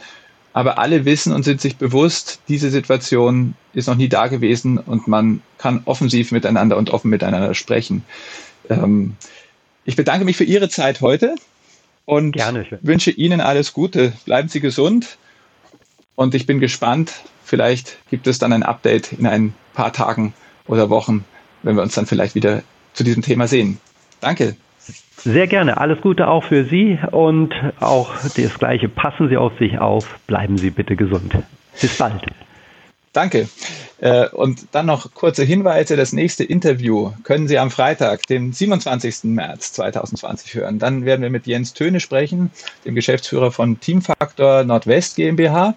Aber 0.53 0.77
alle 0.79 1.05
wissen 1.05 1.33
und 1.33 1.43
sind 1.43 1.61
sich 1.61 1.77
bewusst, 1.77 2.41
diese 2.49 2.69
Situation 2.69 3.55
ist 3.73 3.87
noch 3.87 3.95
nie 3.95 4.09
da 4.09 4.27
gewesen 4.27 4.77
und 4.77 5.07
man 5.07 5.41
kann 5.57 5.81
offensiv 5.85 6.31
miteinander 6.31 6.77
und 6.77 6.89
offen 6.89 7.09
miteinander 7.09 7.53
sprechen. 7.53 8.03
Ähm, 8.69 9.15
ich 9.85 9.95
bedanke 9.95 10.25
mich 10.25 10.35
für 10.35 10.43
Ihre 10.43 10.67
Zeit 10.69 11.01
heute 11.01 11.35
und 12.05 12.33
Gerne. 12.33 12.65
wünsche 12.81 13.11
Ihnen 13.11 13.39
alles 13.39 13.71
Gute. 13.73 14.13
Bleiben 14.25 14.49
Sie 14.49 14.59
gesund 14.59 15.17
und 16.15 16.35
ich 16.35 16.45
bin 16.45 16.59
gespannt, 16.59 17.13
vielleicht 17.43 17.97
gibt 18.09 18.27
es 18.27 18.39
dann 18.39 18.53
ein 18.53 18.63
Update 18.63 19.13
in 19.13 19.25
ein 19.27 19.53
paar 19.73 19.93
Tagen 19.93 20.33
oder 20.67 20.89
Wochen, 20.89 21.25
wenn 21.63 21.75
wir 21.75 21.83
uns 21.83 21.95
dann 21.95 22.05
vielleicht 22.05 22.35
wieder 22.35 22.63
zu 22.93 23.03
diesem 23.03 23.21
Thema 23.21 23.47
sehen. 23.47 23.79
Danke. 24.19 24.55
Sehr 25.17 25.47
gerne. 25.47 25.77
Alles 25.77 26.01
Gute 26.01 26.27
auch 26.27 26.43
für 26.43 26.65
Sie 26.65 26.97
und 27.11 27.53
auch 27.79 28.11
das 28.35 28.57
Gleiche. 28.57 28.89
Passen 28.89 29.29
Sie 29.29 29.37
auf 29.37 29.57
sich 29.59 29.77
auf. 29.77 30.19
Bleiben 30.25 30.57
Sie 30.57 30.71
bitte 30.71 30.95
gesund. 30.95 31.35
Bis 31.79 31.97
bald. 31.97 32.25
Danke. 33.13 33.49
Äh, 33.99 34.29
und 34.29 34.67
dann 34.71 34.85
noch 34.85 35.13
kurze 35.13 35.43
Hinweise. 35.43 35.97
Das 35.97 36.13
nächste 36.13 36.43
Interview 36.45 37.11
können 37.23 37.47
Sie 37.47 37.59
am 37.59 37.69
Freitag, 37.69 38.25
dem 38.27 38.53
27. 38.53 39.25
März 39.25 39.73
2020 39.73 40.55
hören. 40.55 40.79
Dann 40.79 41.05
werden 41.05 41.21
wir 41.21 41.29
mit 41.29 41.45
Jens 41.45 41.73
Töne 41.73 41.99
sprechen, 41.99 42.51
dem 42.85 42.95
Geschäftsführer 42.95 43.51
von 43.51 43.79
Teamfaktor 43.79 44.63
Nordwest 44.63 45.17
GmbH. 45.17 45.75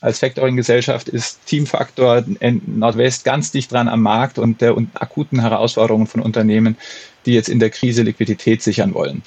Als 0.00 0.20
Factoring-Gesellschaft 0.20 1.10
ist 1.10 1.44
Teamfaktor 1.44 2.24
Nordwest 2.66 3.24
ganz 3.24 3.52
dicht 3.52 3.70
dran 3.70 3.86
am 3.86 4.00
Markt 4.00 4.38
und 4.38 4.62
der 4.62 4.74
akuten 4.94 5.40
Herausforderungen 5.40 6.06
von 6.06 6.22
Unternehmen, 6.22 6.78
die 7.26 7.34
jetzt 7.34 7.50
in 7.50 7.58
der 7.58 7.68
Krise 7.68 8.02
Liquidität 8.02 8.62
sichern 8.62 8.94
wollen. 8.94 9.22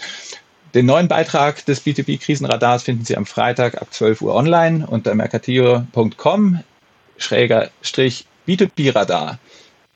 Den 0.73 0.87
neuen 0.87 1.07
Beitrag 1.07 1.63
des 1.65 1.85
B2B-Krisenradars 1.85 2.81
finden 2.81 3.05
Sie 3.05 3.15
am 3.15 3.27
Freitag 3.27 3.79
ab 3.79 3.93
12 3.93 4.21
Uhr 4.23 4.33
online 4.33 4.87
unter 4.87 5.13
mercatio.com 5.13 6.63
B2B-Radar. 8.47 9.39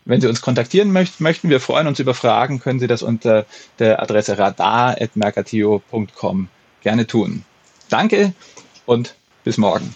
Wenn 0.06 0.22
Sie 0.22 0.28
uns 0.28 0.42
kontaktieren 0.42 0.94
möchten, 0.94 1.24
möchten, 1.24 1.50
wir 1.50 1.60
freuen 1.60 1.88
uns 1.88 2.00
über 2.00 2.14
Fragen, 2.14 2.60
können 2.60 2.80
Sie 2.80 2.86
das 2.88 3.02
unter 3.04 3.46
der 3.80 4.02
Adresse 4.02 4.38
radar.mercatio.com 4.38 6.48
gerne 6.82 7.08
tun. 7.08 7.44
Danke 7.90 8.34
und 8.86 9.16
bis 9.44 9.58
morgen. 9.58 9.94